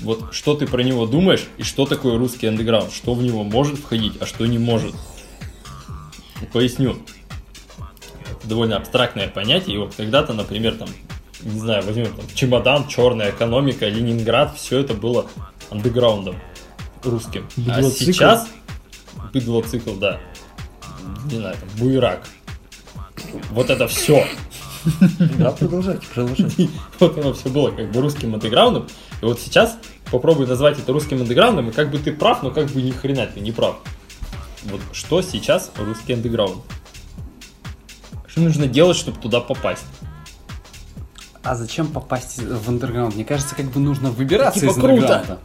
[0.00, 2.92] вот что ты про него думаешь и что такое русский андеграунд?
[2.92, 4.94] Что в него может входить, а что не может?
[6.52, 6.96] Поясню.
[8.30, 9.76] Это довольно абстрактное понятие.
[9.76, 10.88] И вот когда-то, например, там,
[11.42, 15.26] не знаю, возьмем там чемодан, черная экономика, Ленинград, все это было
[15.70, 16.36] андеграундом
[17.02, 17.48] русским.
[17.56, 18.12] А Быдлоцикл?
[18.12, 18.48] сейчас
[19.32, 20.20] быдлоцикл, да.
[21.30, 22.28] Не знаю, там, буерак.
[23.50, 24.26] Вот это все.
[25.38, 26.68] Да, продолжайте, продолжайте.
[27.00, 28.86] Вот оно все было как бы русским андеграундом.
[29.20, 29.76] И вот сейчас
[30.10, 33.26] попробуй назвать это русским андеграундом, и как бы ты прав, но как бы ни хрена
[33.26, 33.76] ты не прав.
[34.64, 36.58] Вот что сейчас русский андеграунд?
[38.26, 39.84] Что нужно делать, чтобы туда попасть?
[41.42, 43.14] А зачем попасть в андерграунд?
[43.14, 44.90] Мне кажется, как бы нужно выбираться Типа из круто.
[44.92, 45.38] андерграунда.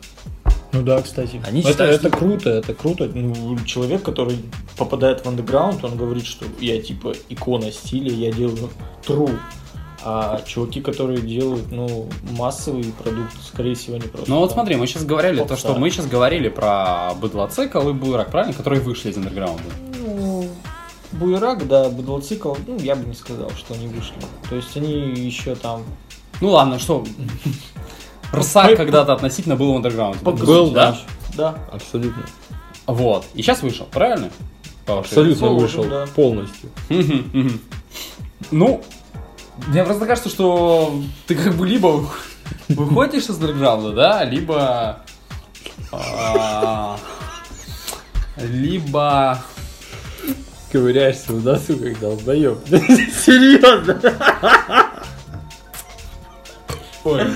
[0.74, 1.40] Ну да, кстати.
[1.46, 3.06] Они это, считают, это что- круто, это круто.
[3.14, 4.40] Ну, человек, который
[4.76, 8.70] попадает в андеграунд, он говорит, что я типа икона стиля, я делаю
[9.06, 9.38] true.
[10.06, 14.30] А чуваки, которые делают, ну, массовый продукт, скорее всего, не просто.
[14.30, 18.30] Ну вот смотри, мы сейчас говорили то, что мы сейчас говорили про быдлоцикл и буерак,
[18.30, 18.54] правильно?
[18.54, 19.64] Которые вышли из андерграунда.
[20.06, 20.50] Ну,
[21.14, 24.16] Буерак, да, Быдлоцикл, ну, я бы не сказал, что они вышли.
[24.50, 25.84] То есть они еще там...
[26.42, 27.06] Ну ладно, что...
[28.34, 30.20] Рсак когда-то относительно был в андерграунде.
[30.20, 30.98] Был, да.
[31.36, 31.56] Да.
[31.72, 32.26] Абсолютно.
[32.88, 33.26] Вот.
[33.36, 34.32] И сейчас вышел, правильно?
[34.88, 35.86] Абсолютно вышел
[36.16, 36.70] полностью.
[38.52, 38.84] Ну,
[39.68, 42.08] мне просто кажется, что ты как бы либо
[42.70, 45.02] выходишь из андерграунда, да, либо...
[45.92, 46.98] а,
[48.38, 49.40] Либо...
[50.72, 52.58] Ковыряешься в носу, как долбоеб.
[52.68, 54.02] Серьезно.
[57.04, 57.28] Ой,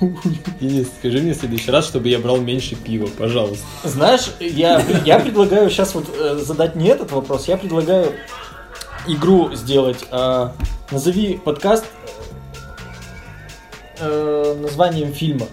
[0.60, 3.64] Денис, скажи мне в следующий раз, чтобы я брал меньше пива, пожалуйста.
[3.84, 8.14] Знаешь, я, я предлагаю сейчас вот э, задать не этот вопрос, я предлагаю
[9.06, 10.04] игру сделать.
[10.10, 10.54] А,
[10.90, 11.84] назови подкаст
[13.98, 15.46] э, названием фильма.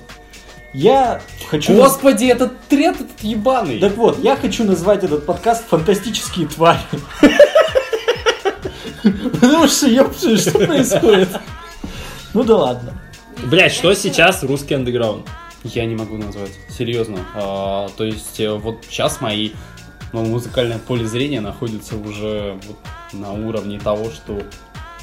[0.73, 1.75] Я хочу...
[1.75, 3.79] Господи, этот трет этот ебаный.
[3.79, 6.79] Так вот, я хочу назвать этот подкаст «Фантастические твари».
[9.03, 11.29] Потому что, ёпта, что происходит?
[12.33, 12.96] Ну да ладно.
[13.45, 15.27] Блять, что сейчас русский андеграунд?
[15.63, 17.19] Я не могу назвать, серьезно.
[17.35, 19.51] А, то есть э, вот сейчас мои
[20.11, 22.77] ну, музыкальное поле зрения находится уже вот
[23.13, 24.41] на уровне того, что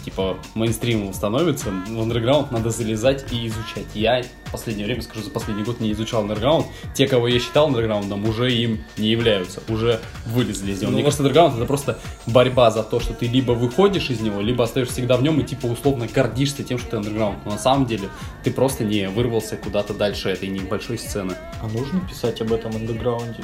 [0.04, 3.86] типа мейнстримом становится, в андерграунд надо залезать и изучать.
[3.94, 6.66] Я в последнее время, скажу, за последний год не изучал андерграунд.
[6.94, 10.90] Те, кого я считал андерграундом, уже им не являются, уже вылезли из него.
[10.90, 14.40] Ну Мне кажется, андерграунд это просто борьба за то, что ты либо выходишь из него,
[14.40, 17.44] либо остаешься всегда в нем и типа условно гордишься тем, что ты андерграунд.
[17.44, 18.08] Но на самом деле
[18.42, 21.34] ты просто не вырвался куда-то дальше этой небольшой сцены.
[21.60, 23.42] А нужно писать об этом андеграунде?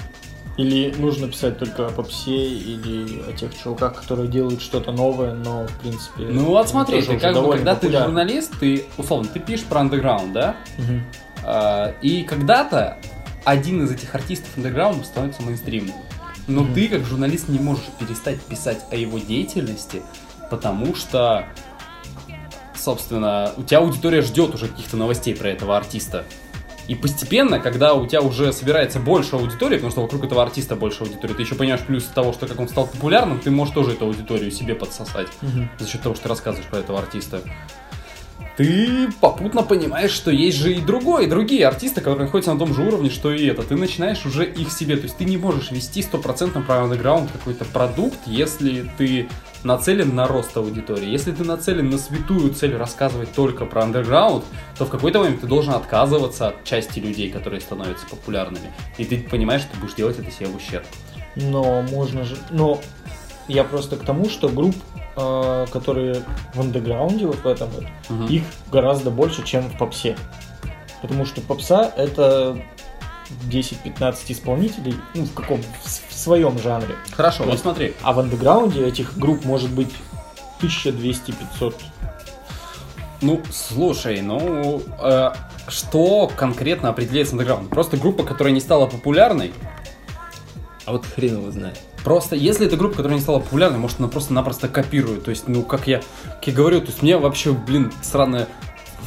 [0.57, 5.66] Или нужно писать только о попсе или о тех чуваках, которые делают что-то новое, но
[5.66, 6.24] в принципе...
[6.24, 8.07] Ну вот смотри, ты как бы, когда ты популярны.
[8.07, 10.57] журналист, ты, условно, ты пишешь про андеграунд, да?
[10.76, 11.05] Мгм.
[11.44, 12.98] А, и когда-то
[13.44, 15.94] один из этих артистов андеграунда становится мейнстримным.
[16.46, 20.03] Но ты, как журналист, не можешь перестать писать о его деятельности,
[20.51, 21.46] потому что,
[22.74, 26.24] собственно, у тебя аудитория ждет уже каких-то новостей про этого артиста.
[26.88, 31.04] И постепенно, когда у тебя уже собирается больше аудитории, потому что вокруг этого артиста больше
[31.04, 34.06] аудитории, ты еще понимаешь плюс того, что как он стал популярным, ты можешь тоже эту
[34.06, 35.70] аудиторию себе подсосать Мгм.
[35.78, 37.42] за счет того, что ты рассказываешь про этого артиста.
[38.56, 42.74] Ты попутно понимаешь, что есть же и другой, и другие артисты, которые находятся на том
[42.74, 43.62] же уровне, что и это.
[43.62, 44.96] Ты начинаешь уже их себе.
[44.96, 49.28] То есть ты не можешь вести стопроцентно про андеграунд какой-то продукт, если ты
[49.62, 51.08] нацелен на рост аудитории.
[51.08, 54.44] Если ты нацелен на святую цель рассказывать только про андерграунд,
[54.78, 58.72] то в какой-то момент ты должен отказываться от части людей, которые становятся популярными.
[58.98, 60.86] И ты понимаешь, что ты будешь делать это себе в ущерб.
[61.36, 62.36] Но можно же...
[62.50, 62.80] Но
[63.48, 64.76] я просто к тому, что групп,
[65.16, 66.22] э, которые
[66.54, 68.26] в андеграунде, вот в этом вот, Мгм.
[68.28, 70.16] их гораздо больше, чем в попсе.
[71.02, 72.62] Потому что попса это
[73.50, 75.61] 10-15 исполнителей, ну, в каком,
[76.08, 76.96] в своем жанре.
[77.12, 77.94] Хорошо, вот смотри.
[78.02, 79.92] А в андеграунде этих групп может быть
[80.60, 81.74] 1200-500.
[83.22, 85.30] Ну, слушай, ну, э,
[85.68, 87.68] что конкретно определяется андеграунд?
[87.68, 89.52] Просто группа, которая не стала популярной.
[90.86, 91.78] А вот хрен его знает.
[92.02, 95.24] Просто, если это группа, которая не стала популярной, может, она просто-напросто копирует.
[95.24, 98.48] То есть, ну, как я, как я говорю, то есть, мне вообще, блин, странная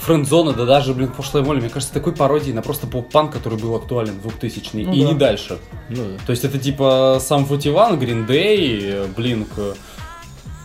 [0.03, 3.75] френдзона, да даже, блин, пошлая воля, мне кажется, такой пародией на просто поп-панк, который был
[3.75, 5.07] актуален в 2000-е, Ну и да.
[5.11, 5.59] не дальше.
[5.89, 6.25] Ну да.
[6.25, 9.73] То есть, это типа сам Футиван, Green Day, Блинк, э,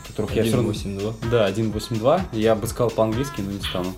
[0.06, 0.72] которых я все равно...
[0.72, 1.14] 1.8.2.
[1.30, 2.22] Да, 1.8.2.
[2.32, 3.94] Я бы сказал по-английски, но не стану.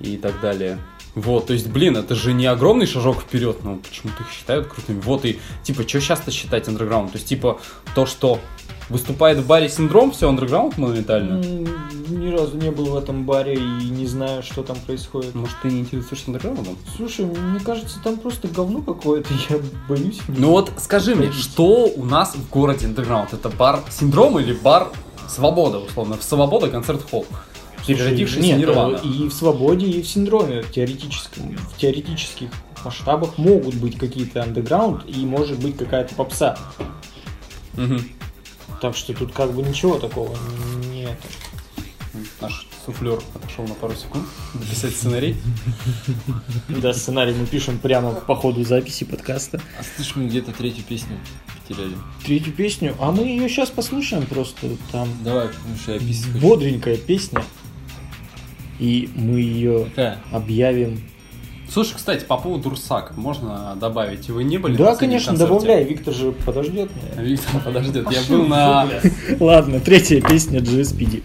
[0.00, 0.78] И так далее.
[1.14, 5.00] Вот, то есть, блин, это же не огромный шажок вперед, но почему-то их считают крутыми.
[5.00, 7.12] Вот и, типа, что сейчас-то считать андерграунд?
[7.12, 7.60] То есть, типа,
[7.94, 8.40] то, что
[8.88, 11.42] выступает в баре синдром, все андерграунд моментально.
[12.08, 15.34] Ни разу не был в этом баре и не знаю, что там происходит.
[15.34, 16.76] Может, ты не интересуешься андерграундом?
[16.96, 19.56] Слушай, мне кажется, там просто говно какое-то, я
[19.88, 20.20] боюсь.
[20.28, 23.32] Ну вот, скажи мне, что у нас в городе андерграунд?
[23.32, 24.90] Это бар синдром или бар
[25.28, 26.16] свобода, условно?
[26.16, 27.26] В свобода концерт-холл.
[27.86, 28.96] Переродившийся Нет, Нирвана.
[28.96, 32.48] э, и в свободе, и в синдроме в теоретическом, в теоретических
[32.82, 36.56] масштабах могут быть какие-то андеграунд и может быть какая-то попса.
[37.74, 38.00] Мгм.
[38.80, 40.36] Так что тут как бы ничего такого
[40.92, 41.18] нет.
[42.40, 45.36] Наш суфлер отошел на пару секунд дописать сценарий.
[46.68, 49.60] Да, сценарий мы пишем прямо по ходу записи подкаста.
[49.78, 51.18] А слышь, мы где-то третью песню
[51.66, 51.94] потеряли.
[52.24, 54.68] Третью песню, а мы ее сейчас послушаем просто.
[54.92, 56.38] Там Давай, потому что я хочу.
[56.40, 57.42] бодренькая песня.
[58.78, 59.88] И мы ее
[60.30, 61.02] объявим.
[61.74, 64.28] Слушай, кстати, по поводу Русак, можно добавить?
[64.30, 65.52] Вы не были Да, конечно, концерте?
[65.52, 65.82] добавляй.
[65.82, 67.20] Виктор же подождет меня.
[67.20, 68.08] Виктор подождет.
[68.12, 68.88] Я был на...
[69.40, 71.24] Ладно, третья песня GSPD.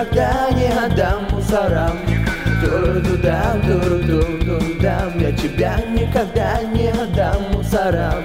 [0.00, 1.98] Никогда не отдам мусорам.
[2.62, 8.24] Туру-ду-дам, туру-дум-дум-дам Я тебя никогда не отдам мусорам.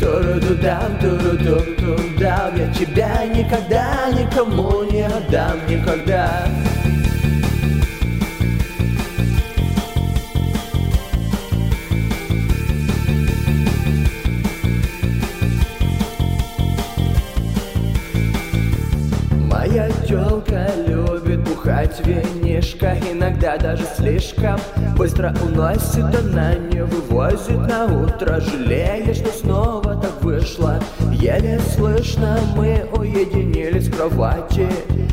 [0.00, 5.58] Туру-ду-дам, туру-дум-дум-дам Я тебя никогда никому не отдам.
[5.68, 6.46] Никогда
[22.00, 24.58] винишко Иногда даже слишком
[24.96, 30.78] Быстро уносит, она не вывозит на утро Жалея, что снова так вышло.
[31.12, 34.68] Еле слышно, мы уединились в кровати.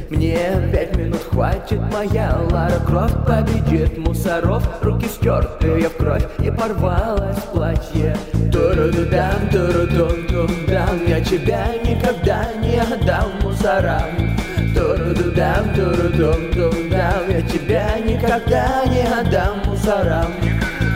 [0.09, 0.37] Мне
[0.71, 3.97] пять минут хватит, моя Лара Крофт победит.
[3.97, 8.15] Мусоров Руки стертые в кровь и порвалось платье.
[8.51, 14.40] Туру-ду-дам, туру-дум-дум-дам Я тебя никогда не отдам мусорам
[14.75, 20.33] Туру-ду-дам, туру-дум-дум-дам Я тебя никогда не отдам мусорам.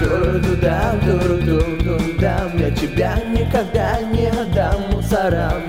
[0.02, 5.62] Туру-ду-дам, туру-дум-дум-дам Я тебя никогда не отдам мусорам.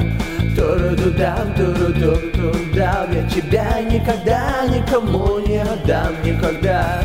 [0.56, 7.02] Туру-ду-дам, туру-дум-дум-дам Я тебя никогда никому не отдам никогда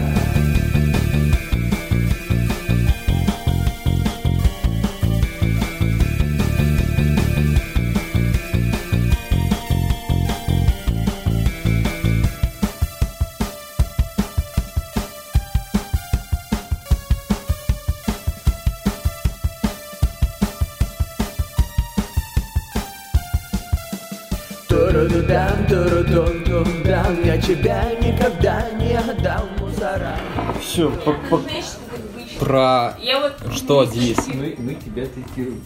[30.72, 32.98] Все, бы еще- Про...
[33.02, 33.34] Я вот...
[33.54, 34.18] Что, Денис?
[34.28, 35.62] Мы, мы тебя тестируем.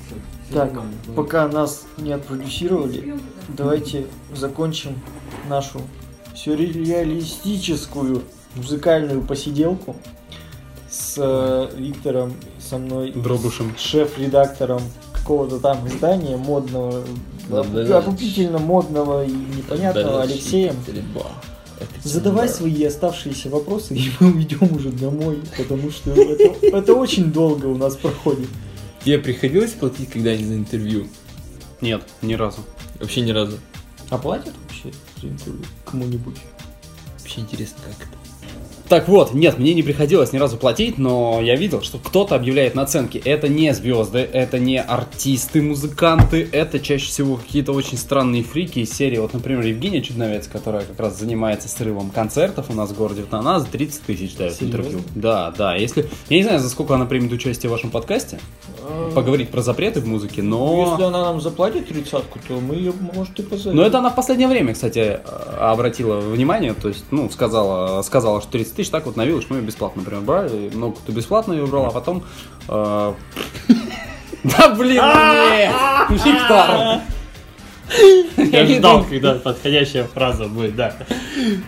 [0.52, 0.72] так,
[1.16, 5.00] пока нас не отпродюсировали, давайте закончим
[5.48, 5.82] нашу
[6.34, 8.24] сюрреалистическую
[8.56, 9.96] музыкальную посиделку
[10.90, 13.76] с э, Виктором, со мной, Дробушем.
[13.78, 14.82] с шеф-редактором
[15.14, 17.04] какого-то там издания модного,
[17.48, 18.00] Да-да-да.
[18.00, 20.76] опупительно модного и непонятного Алексеем.
[22.04, 27.66] Задавай свои оставшиеся вопросы, и мы уйдем уже домой, потому что это, это очень долго
[27.66, 28.48] у нас проходит.
[29.04, 31.08] Тебе приходилось платить когда-нибудь за интервью?
[31.82, 32.62] Нет, ни разу.
[33.00, 33.58] Вообще ни разу.
[34.10, 36.38] А платят вообще за интервью кому-нибудь?
[37.20, 38.15] Вообще интересно, как это.
[38.90, 42.76] Так вот, нет, мне не приходилось ни разу платить, но я видел, что кто-то объявляет
[42.76, 43.22] наценки.
[43.24, 48.94] Это не звезды, это не артисты, музыканты, это чаще всего какие-то очень странные фрики из
[48.94, 49.18] серии.
[49.18, 53.66] Вот, например, Евгения Чудновец, которая как раз занимается срывом концертов у нас в городе, за
[53.66, 54.78] 30 тысяч дает Серьезно?
[54.78, 55.00] интервью.
[55.16, 56.08] Да, да, если...
[56.30, 58.40] Я не знаю, за сколько она примет участие в вашем подкасте,
[59.14, 60.92] поговорить про запреты в музыке, но...
[60.92, 63.78] Если она нам заплатит тридцатку, то мы ее, может, и позовем.
[63.78, 68.42] Но это она в последнее время, кстати, э, обратила внимание, то есть, ну, сказала, сказала,
[68.42, 71.54] что 30 тысяч, так вот на вилочку мы ее бесплатно, например, брали, много кто бесплатно
[71.54, 72.24] ее брал, а потом...
[72.68, 73.14] э,
[74.44, 76.24] Да блин, ну нет!
[76.24, 77.02] Виктор!
[78.38, 80.96] Я ждал, когда подходящая фраза будет, да.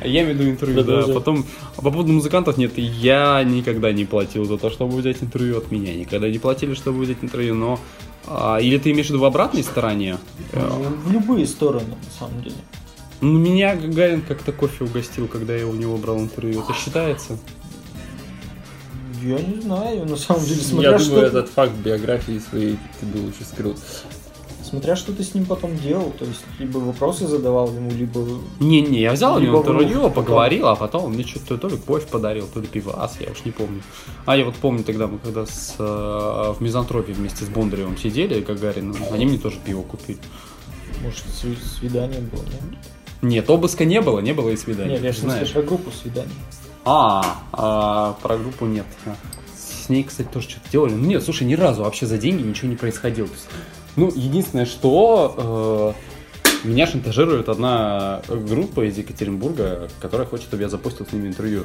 [0.04, 1.14] Я имею в виду интервью, да.
[1.14, 1.46] Потом,
[1.76, 5.94] по поводу музыкантов, нет, я никогда не платил за то, чтобы взять интервью от меня.
[5.94, 7.80] Никогда не платили, чтобы взять интервью, но...
[8.28, 10.18] а, или ты имеешь в виду в обратной стороне?
[10.54, 12.56] Ну, В любые стороны, на самом деле.
[13.22, 16.62] Ну, меня Гагарин как-то кофе угостил, когда я у него брал интервью.
[16.62, 17.38] Это считается?
[19.24, 23.06] Я не знаю, на самом деле, смотря, Я что, думаю, этот факт биографии своей ты
[23.08, 23.76] бы лучше скрыл.
[24.64, 26.12] смотря что ты с ним потом делал.
[26.12, 28.24] То есть, либо вопросы задавал ему, либо...
[28.60, 31.78] Не-не, я взял у него Либо интервью, поговорил, а потом он мне что-то то ли
[31.78, 33.82] кофе подарил, то ли пивас, я уж не помню.
[34.28, 38.42] А я вот помню тогда мы когда с, э, в Мизантропе вместе с Бондаревым сидели,
[38.42, 40.20] Гагарин, они мне тоже пиво купили.
[41.02, 42.78] Может, сви- свидание было, нет?
[43.22, 44.94] Нет, обыска не было, не было и свидания.
[44.94, 45.52] Нет, я же знаешь.
[45.52, 46.36] про группу свиданий.
[46.86, 48.86] А, а, про группу нет.
[49.56, 50.94] С ней, кстати, тоже что-то делали.
[50.94, 53.28] Ну нет, слушай, ни разу вообще за деньги ничего не происходило.
[53.28, 53.48] Есть,
[53.96, 55.96] ну, единственное, что
[56.64, 61.64] э, меня шантажирует одна группа из Екатеринбурга, которая хочет, чтобы я запустил с ними интервью.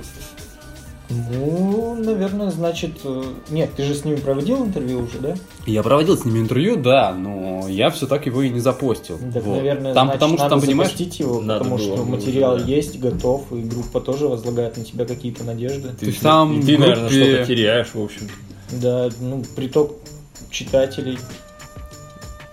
[1.30, 2.92] Ну, наверное, значит...
[3.04, 5.34] э, Нет, ты же с ними проводил интервью уже, да?
[5.66, 9.18] Я проводил с ними интервью, да, но я все так его и не запостил.
[9.32, 9.56] Так, Вот.
[9.56, 12.54] наверное, там, значит, потому что надо там, понимаешь, запустить его, Надо потому было что материал
[12.54, 12.70] уже, да.
[12.70, 15.90] есть, готов, и группа тоже возлагает на тебя какие-то надежды.
[15.98, 18.28] Ты, есть там и ты, в наверное, группе- что-то теряешь, в общем.
[18.70, 19.92] Да, ну, приток
[20.50, 21.18] читателей.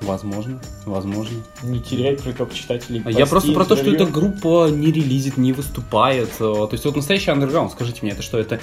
[0.02, 1.38] Возможно, возможно.
[1.64, 3.02] Не терять приток читателей.
[3.06, 6.30] А Я просто про то, что эта группа не релизит, не выступает.
[6.39, 8.60] э, То есть вот настоящий андерграунд, скажите мне, это что, это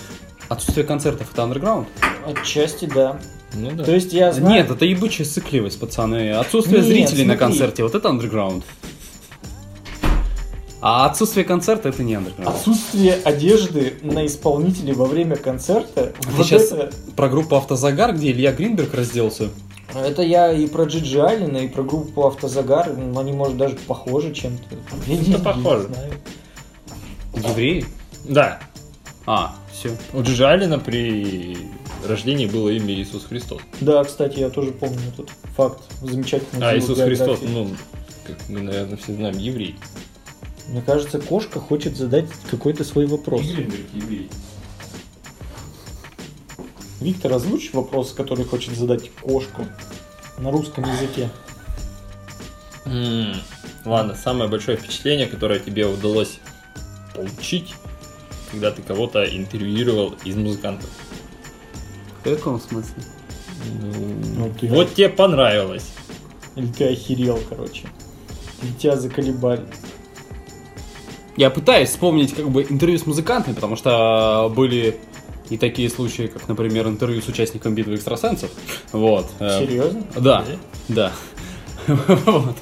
[0.49, 1.89] отсутствие концертов, это андерграунд?
[2.27, 3.19] Отчасти, да.
[3.55, 3.85] Ну да.
[3.85, 4.55] То есть я знаю...
[4.55, 6.33] Нет, это ебучая сыкливость, пацаны.
[6.33, 7.39] Отсутствие Нет, зрителей на смотри.
[7.39, 8.65] концерте, вот это андерграунд.
[10.81, 12.55] А отсутствие концерта это не андерграунд.
[12.55, 16.13] Отсутствие одежды на исполнителе во время концерта.
[16.21, 19.49] Ты вот сейчас это, про группу Автозагар, где Илья Гринберг разделся.
[20.05, 22.93] Это я и про Джиджи Алина, и про группу Автозагар.
[22.97, 24.77] ну, Они, может, даже похожи чем-то.
[25.07, 25.89] Я не- Это похоже.
[25.89, 26.13] не знаю.
[27.35, 27.85] Евреи?
[28.25, 28.59] Да.
[29.27, 29.91] А, все.
[30.13, 31.57] У Джиджи Аллена при
[32.07, 33.61] рождении было имя Иисус Христос.
[33.81, 35.83] Да, кстати, я тоже помню этот факт.
[36.03, 36.65] Замечательный.
[36.67, 37.69] А Иисус Христос, ну,
[38.27, 39.77] как мы, наверное, все знаем, еврей.
[40.69, 43.43] Мне кажется, кошка хочет задать какой-то свой вопрос.
[43.43, 44.29] еврей.
[47.01, 49.67] Виктор, озвучь вопрос, который хочет задать кошку
[50.39, 51.29] на русском языке.
[52.85, 53.35] М,
[53.85, 56.41] Ладно, самое большое впечатление, которое тебе удалось
[57.15, 57.73] получить,
[58.51, 60.89] когда ты кого-то интервьюировал из музыкантов.
[62.21, 62.95] В каком смысле?
[63.81, 65.87] Ну, ты- Вот тебе понравилось.
[66.57, 67.87] Или ты охерел, короче.
[68.63, 69.65] Или тебя заколебали.
[71.37, 74.99] Я пытаюсь вспомнить как бы интервью с музыкантами, потому что были
[75.51, 78.51] и такие случаи, как, например, интервью с участником битвы экстрасенсов.
[78.93, 79.27] Вот.
[79.39, 80.05] Э, Серьезно?
[80.17, 80.45] Да,
[80.89, 81.13] да.
[81.87, 82.57] Вот.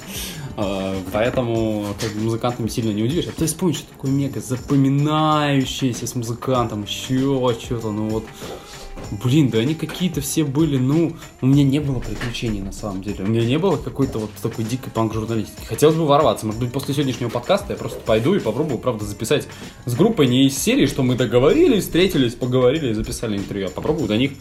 [0.57, 3.27] А, Поэтому как бы, музыкантами сильно не удивишь.
[3.27, 8.23] А ты вспомнишь, что такое мега запоминающееся с музыкантом, еще что-то, ну вот.
[9.23, 13.23] Блин, да они какие-то все были, ну, у меня не было приключений на самом деле.
[13.23, 15.65] У меня не было какой-то вот такой дикой панк-журналистики.
[15.65, 16.45] Хотелось бы ворваться.
[16.45, 19.47] Может быть, после сегодняшнего подкаста я просто пойду и попробую, правда, записать
[19.85, 23.67] с группой не из серии, что мы договорились, встретились, поговорили и записали интервью.
[23.67, 24.31] А попробую до них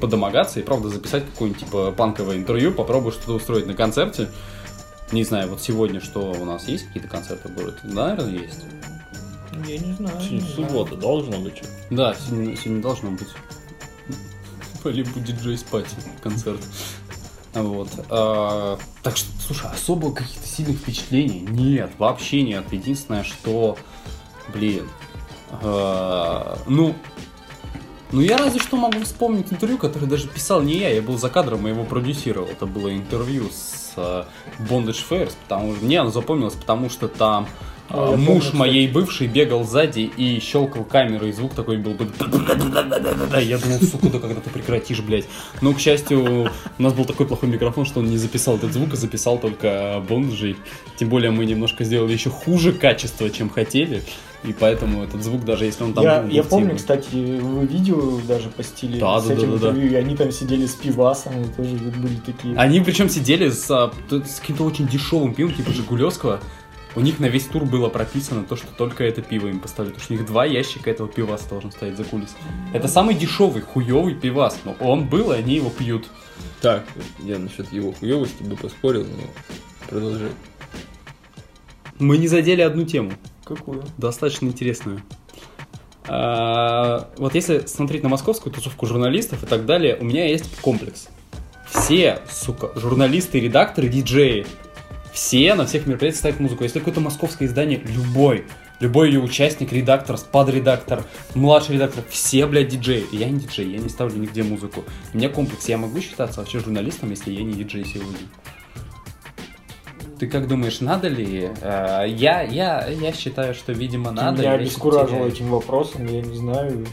[0.00, 4.28] подомогаться и, правда, записать какое-нибудь, типа, панковое интервью, попробую что-то устроить на концерте.
[5.12, 7.80] Не знаю, вот сегодня что у нас есть какие-то концерты будут?
[7.84, 8.60] Да, наверное, есть.
[9.68, 10.16] Я не знаю.
[10.18, 10.54] не Сегодня знаю.
[10.68, 13.28] суббота, должно быть Да, сегодня, сегодня должно быть.
[14.90, 15.88] Либо диджей спать
[16.22, 16.60] концерт.
[17.52, 17.88] Вот.
[18.10, 22.64] а, так что, слушай, особо каких-то сильных впечатлений нет, вообще нет.
[22.72, 23.78] Единственное, что
[24.52, 24.88] Блин.
[25.50, 26.94] А, Ну,
[28.12, 31.30] ну я разве что могу вспомнить интервью, которое даже писал не я, я был за
[31.30, 32.48] кадром и его продюсировал.
[32.48, 34.24] Это было интервью с э,
[34.60, 38.88] Bondage Fairs, потому что мне оно запомнилось, потому что там А, я муж помню, моей
[38.88, 41.94] бывшей бегал сзади и щелкал камеру, и звук такой был.
[43.30, 45.26] Да, я думал, сука, да когда ты прекратишь, блядь.
[45.60, 48.94] Но, к счастью, у нас был такой плохой микрофон, что он не записал этот звук,
[48.94, 50.56] а записал только Бонджей.
[50.96, 54.02] Тем более мы немножко сделали еще хуже качество, чем хотели.
[54.44, 58.20] И поэтому этот звук, даже если он там Я, был я помню, кстати, вы видео
[58.28, 59.68] даже постили Да, с да, этим да, да, да.
[59.68, 62.54] интервью, и они там сидели с пивасом, и тоже были такие.
[62.56, 66.40] Они причем сидели с, а, с каким-то очень дешевым пивом, типа Жигулевского.
[66.96, 69.92] У них на весь тур было прописано то, что только это пиво им поставили.
[69.92, 72.40] Потому что у них два ящика этого пиваса должен стоять за кулисами.
[72.72, 74.60] Это самый дешевый, хуевый пивас.
[74.64, 76.08] Но он был, и они его пьют.
[76.60, 76.84] Так,
[77.20, 80.30] я насчет его хуевости бы поспорил, но продолжай.
[81.98, 83.12] Мы не задели одну тему.
[83.44, 83.84] Какую?
[83.98, 85.02] достаточно интересную.
[86.06, 91.08] А, вот если смотреть на московскую тусовку журналистов и так далее, у меня есть комплекс.
[91.66, 94.46] Все, сука, журналисты, редакторы, диджеи,
[95.14, 96.64] все на всех мероприятиях ставят музыку.
[96.64, 98.44] Если какое-то московское издание, любой,
[98.80, 101.04] любой ее участник, редактор, спад-редактор,
[101.34, 103.06] младший редактор, все, блядь, диджеи.
[103.12, 104.84] Я не диджей, я не ставлю нигде музыку.
[105.12, 108.18] У меня комплекс, я могу считаться вообще журналистом, если я не диджей сегодня.
[110.18, 111.50] Ты как думаешь, надо ли?
[111.60, 114.42] Э, Я, я, я считаю, что, видимо, Ты надо.
[114.42, 116.86] если обескуражил тебе- этим вопросом, я не знаю.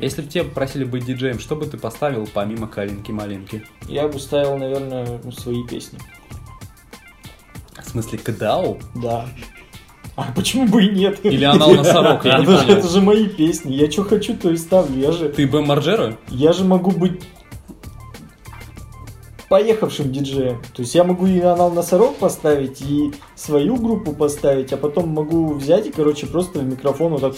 [0.00, 3.64] Если бы тебя просили быть диджеем, что бы ты поставил помимо Калинки-малинки?
[3.88, 6.00] Я бы ставил, наверное, свои песни.
[7.84, 8.78] В смысле, Кадау?
[8.94, 9.26] Да.
[10.16, 11.24] А почему бы и нет?
[11.24, 12.78] Или Анал Носорог, я не это, же- понял.
[12.78, 13.72] это же мои песни.
[13.74, 14.96] Я что хочу, то и ставлю.
[15.00, 16.16] Я же, Ты Бэм Марджера?
[16.28, 17.20] я же могу быть
[19.48, 20.62] поехавшим диджеем.
[20.72, 25.52] То есть я могу и анал носорог поставить, и свою группу поставить, а потом могу
[25.54, 27.34] взять и, короче, просто в микрофон вот так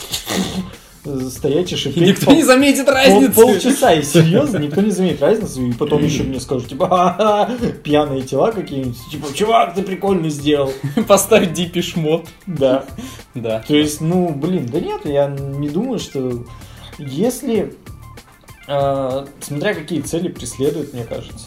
[1.30, 2.02] стоять и шипеть.
[2.02, 3.32] Никто пол- не заметит пол- разницы.
[3.32, 7.50] полчаса, и серьезно, никто не заметит разницу, и потом еще мне скажут, типа, «Ха-ха,
[7.82, 10.72] пьяные тела какие-нибудь, типа, чувак, ты прикольно сделал.
[11.08, 12.26] Поставить Дипиш Мод.
[12.46, 12.84] Да.
[13.34, 13.62] Да.
[13.66, 16.44] То есть, ну, блин, да нет, я не думаю, что
[16.98, 17.74] если...
[18.68, 21.46] э, смотря какие цели преследуют, мне кажется.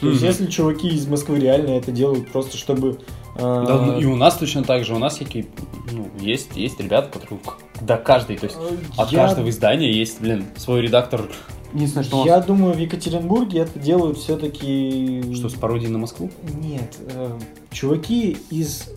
[0.00, 3.00] То есть, если чуваки из Москвы реально это делают просто, чтобы...
[3.40, 4.94] э, Да, ну, и у нас точно так же.
[4.94, 5.46] У нас всякие,
[5.92, 8.58] ну, есть, есть ребята, которые, к- да, каждый, то есть
[8.96, 11.28] от я- каждого издания есть, блин, свой редактор.
[11.72, 15.22] Единственное, что Я думаю, в Екатеринбурге это делают все-таки...
[15.34, 16.28] Что, с пародией на Москву?
[16.60, 17.38] Нет, э,
[17.70, 18.88] чуваки из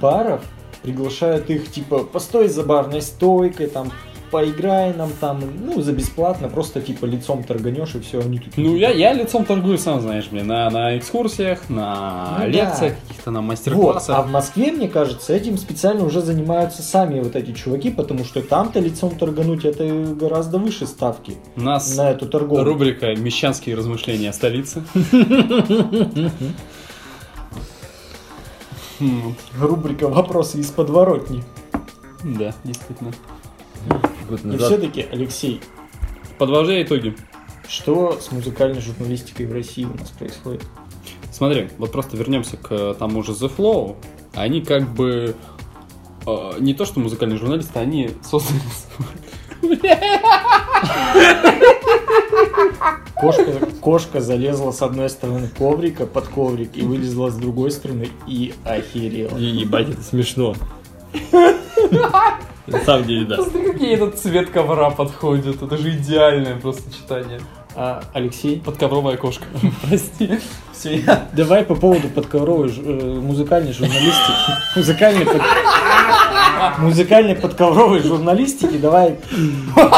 [0.00, 0.42] баров
[0.82, 3.92] приглашают их, типа, постой за барной стойкой, там,
[4.30, 8.66] поиграй нам там, ну, за бесплатно, просто, типа, лицом торганешь, и все, они такие...
[8.66, 12.46] Ну, я, я лицом торгую, сам знаешь, блин, на, на экскурсиях, на Ну да.
[12.46, 14.16] лекциях, каких-то на Вот, мастер-классах.
[14.18, 18.42] а в Москве, мне кажется, этим специально уже занимаются сами вот эти чуваки, потому что
[18.42, 22.64] там-то лицом торгануть это гораздо выше ставки У нас на эту торговлю.
[22.64, 24.82] рубрика «Мещанские размышления о столице».
[29.58, 31.42] Рубрика «Вопросы из подворотни».
[32.22, 33.12] Да, действительно.
[34.30, 35.60] Год И назад все-таки, Алексей,
[36.38, 37.16] Подвожая итоги.
[37.68, 40.62] что с музыкальной журналистикой в России у нас происходит?
[41.32, 43.96] Смотри, вот просто вернемся к тому же The Flow.
[44.34, 45.34] Они как бы
[46.26, 48.60] э, не то что музыкальные журналисты, они создали...
[53.14, 53.44] Кошка,
[53.82, 59.36] кошка залезла с одной стороны коврика под коврик и вылезла с другой стороны и охерела.
[59.36, 60.54] И ебать, это смешно.
[62.66, 63.36] На самом деле, да.
[63.36, 65.62] Посмотри, какие этот цвет ковра подходит.
[65.62, 67.40] Это же идеальное просто сочетание.
[67.74, 69.44] А, Алексей, Подковровая кошка.
[69.88, 70.38] Прости.
[70.72, 71.28] Все, я...
[71.32, 74.32] давай по поводу подковровой ж- э, музыкальной журналистики.
[74.76, 75.42] Музыкальной, под-
[76.78, 79.18] музыкальной подковровой журналистики, давай.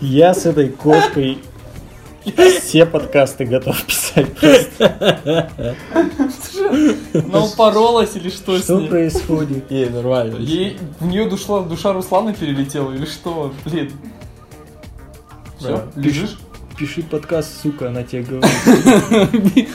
[0.00, 1.38] Я с этой кошкой
[2.60, 4.36] все подкасты готов писать.
[4.36, 5.50] просто.
[7.14, 9.70] Она упоролась или что, Что происходит?
[9.70, 10.36] Не, нормально.
[10.36, 13.52] Ей в нее душа, душа Руслана перелетела или что?
[13.64, 13.92] Блин.
[15.58, 16.38] Все, лежишь?
[16.76, 19.68] Пиши подкаст, сука, она тебе говорит.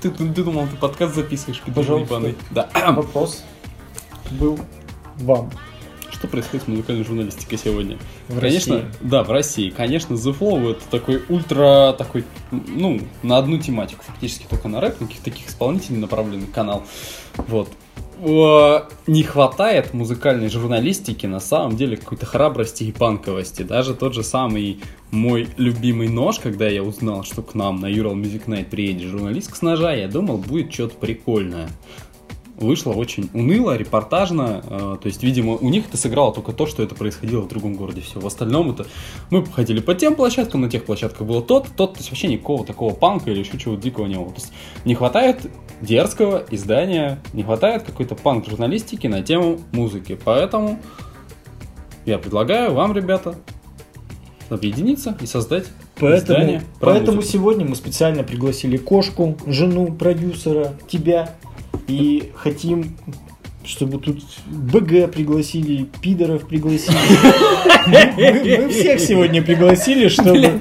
[0.00, 2.14] Ты, ты, думал, ты подкаст записываешь, пидор Пожалуйста.
[2.14, 2.36] ебаный.
[2.50, 2.68] Да.
[2.92, 3.44] Вопрос
[4.30, 4.58] был
[5.18, 5.50] вам.
[6.20, 7.98] Что происходит с музыкальной журналистикой сегодня?
[8.28, 8.90] В Конечно, России.
[9.00, 9.70] да, в России.
[9.70, 15.00] Конечно, The Flow это такой ультра, такой, ну, на одну тематику, фактически только на рэп,
[15.00, 16.84] на каких-то таких исполнителей направленный канал.
[17.48, 17.70] Вот.
[18.22, 23.62] Не хватает музыкальной журналистики на самом деле какой-то храбрости и панковости.
[23.62, 28.12] Даже тот же самый мой любимый нож, когда я узнал, что к нам на Ural
[28.12, 31.70] Music Night приедет журналист с ножа, я думал, будет что-то прикольное.
[32.60, 34.62] Вышло очень уныло, репортажно.
[34.64, 37.74] э, То есть, видимо, у них это сыграло только то, что это происходило в другом
[37.74, 38.02] городе.
[38.02, 38.20] Все.
[38.20, 38.86] В остальном это
[39.30, 42.64] мы ходили по тем площадкам, на тех площадках было тот, тот, то есть вообще никакого
[42.64, 44.28] такого панка или еще чего-то дикого не было.
[44.28, 44.52] То есть
[44.84, 45.50] не хватает
[45.80, 50.18] дерзкого издания, не хватает какой-то панк-журналистики на тему музыки.
[50.22, 50.78] Поэтому
[52.04, 53.36] я предлагаю вам, ребята,
[54.50, 55.66] объединиться и создать
[55.98, 57.32] Поэтому, поэтому музыку.
[57.32, 61.34] сегодня мы специально пригласили кошку, жену продюсера, тебя.
[61.90, 62.96] И хотим,
[63.64, 66.96] чтобы тут БГ пригласили, пидоров пригласили.
[67.88, 70.60] Мы, всех сегодня пригласили, чтобы...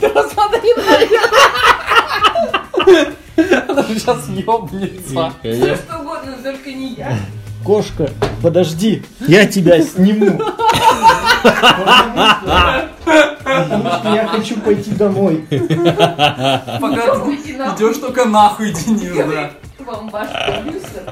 [3.68, 5.34] Она сейчас ёбнется.
[5.42, 7.16] Все что угодно, но только не я.
[7.64, 8.10] Кошка,
[8.42, 10.40] подожди, я тебя сниму.
[13.44, 15.46] Потому что я хочу пойти домой.
[15.50, 17.18] Пока
[17.78, 19.52] идешь только нахуй, Денис, да.
[19.90, 21.04] Вам ваш продюсер.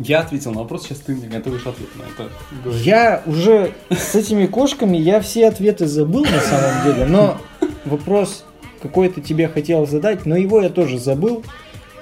[0.00, 2.32] Я ответил на вопрос, сейчас ты мне готовишь ответ на это.
[2.64, 2.80] Говори.
[2.82, 7.38] Я уже с этими кошками, я все ответы забыл на самом деле, но
[7.84, 8.44] вопрос
[8.82, 11.44] какой-то тебе хотел задать, но его я тоже забыл,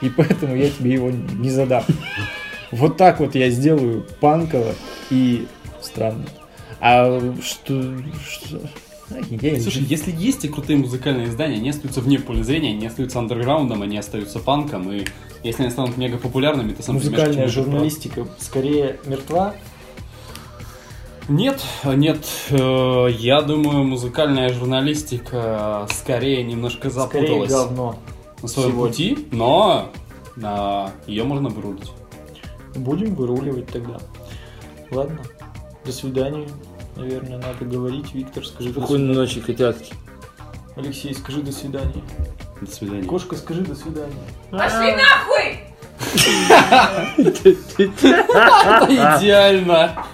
[0.01, 1.85] и поэтому я тебе его не задам.
[2.70, 4.75] Вот так вот я сделаю панково
[5.11, 5.47] и
[5.83, 6.25] странно.
[6.81, 7.95] А что...
[8.27, 8.59] что...
[9.30, 13.18] Я Слушай, если есть и крутые музыкальные издания, они остаются вне поля зрения, они остаются
[13.18, 15.04] андерграундом, они остаются панком, и
[15.42, 19.50] если они станут мега популярными, ты сам Музыкальная журналистика скорее мертва.
[19.50, 19.54] прав.
[21.28, 27.98] Нет, нет, э, я думаю, музыкальная журналистика скорее немножко Скорее запуталась говно.
[28.42, 28.88] на своем сегодня.
[28.92, 29.90] пути, но
[31.06, 31.90] ее можно вырулить.
[32.74, 33.98] Будем выруливать тогда.
[34.90, 35.20] Ладно.
[35.84, 36.48] До свидания.
[37.03, 38.14] Наверное, надо говорить.
[38.14, 39.92] Виктор, скажи до Спокойной ночи, котятки.
[40.76, 42.00] Алексей, скажи до свидания.
[42.61, 43.03] До свидания.
[43.03, 44.14] Кошка, скажи до свидания.
[44.53, 45.64] Пошли нахуй!
[49.18, 50.05] Идеально!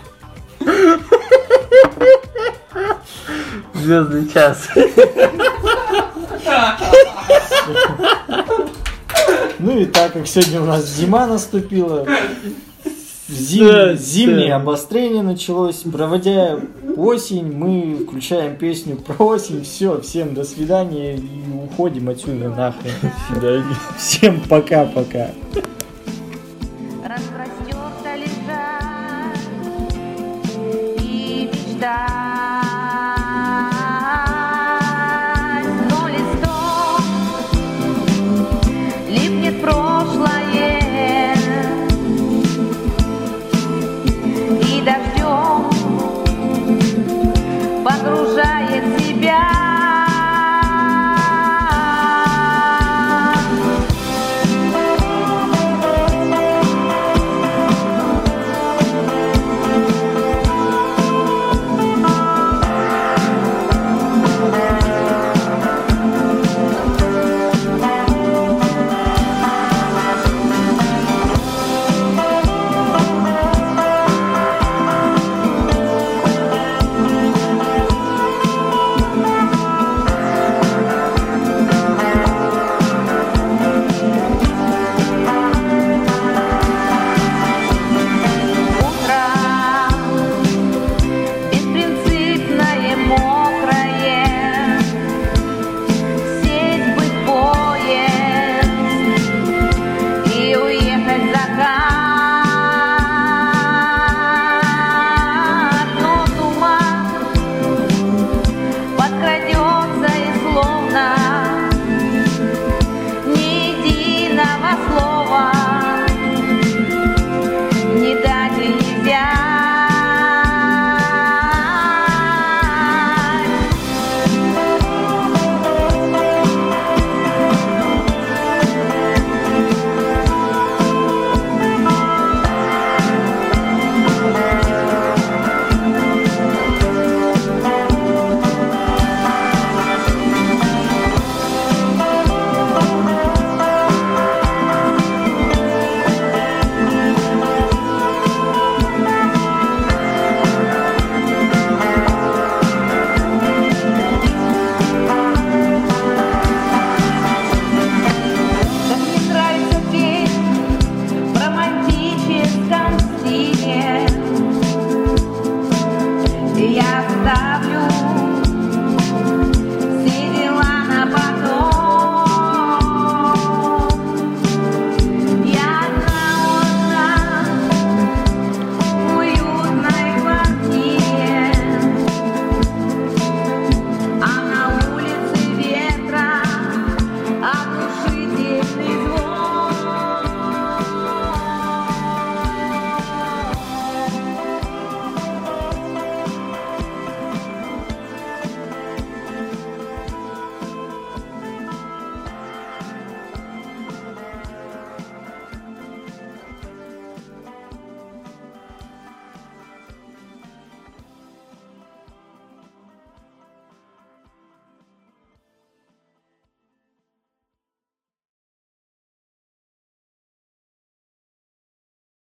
[3.75, 4.71] Звездный час.
[9.59, 12.07] Ну и так как сегодня у нас зима наступила,
[13.29, 13.67] Зим...
[13.67, 14.57] Э, да, зимнее да.
[14.57, 15.83] обострение началось.
[15.83, 16.59] Проводя
[16.97, 19.65] осень, мы включаем песню про осень.
[19.65, 22.93] Все, всем до свидания и уходим отсюда нахрен.
[23.41, 23.63] Да.
[23.99, 25.31] Всем пока-пока.
[27.05, 29.33] Распростерся лежа
[31.03, 32.38] и мечта.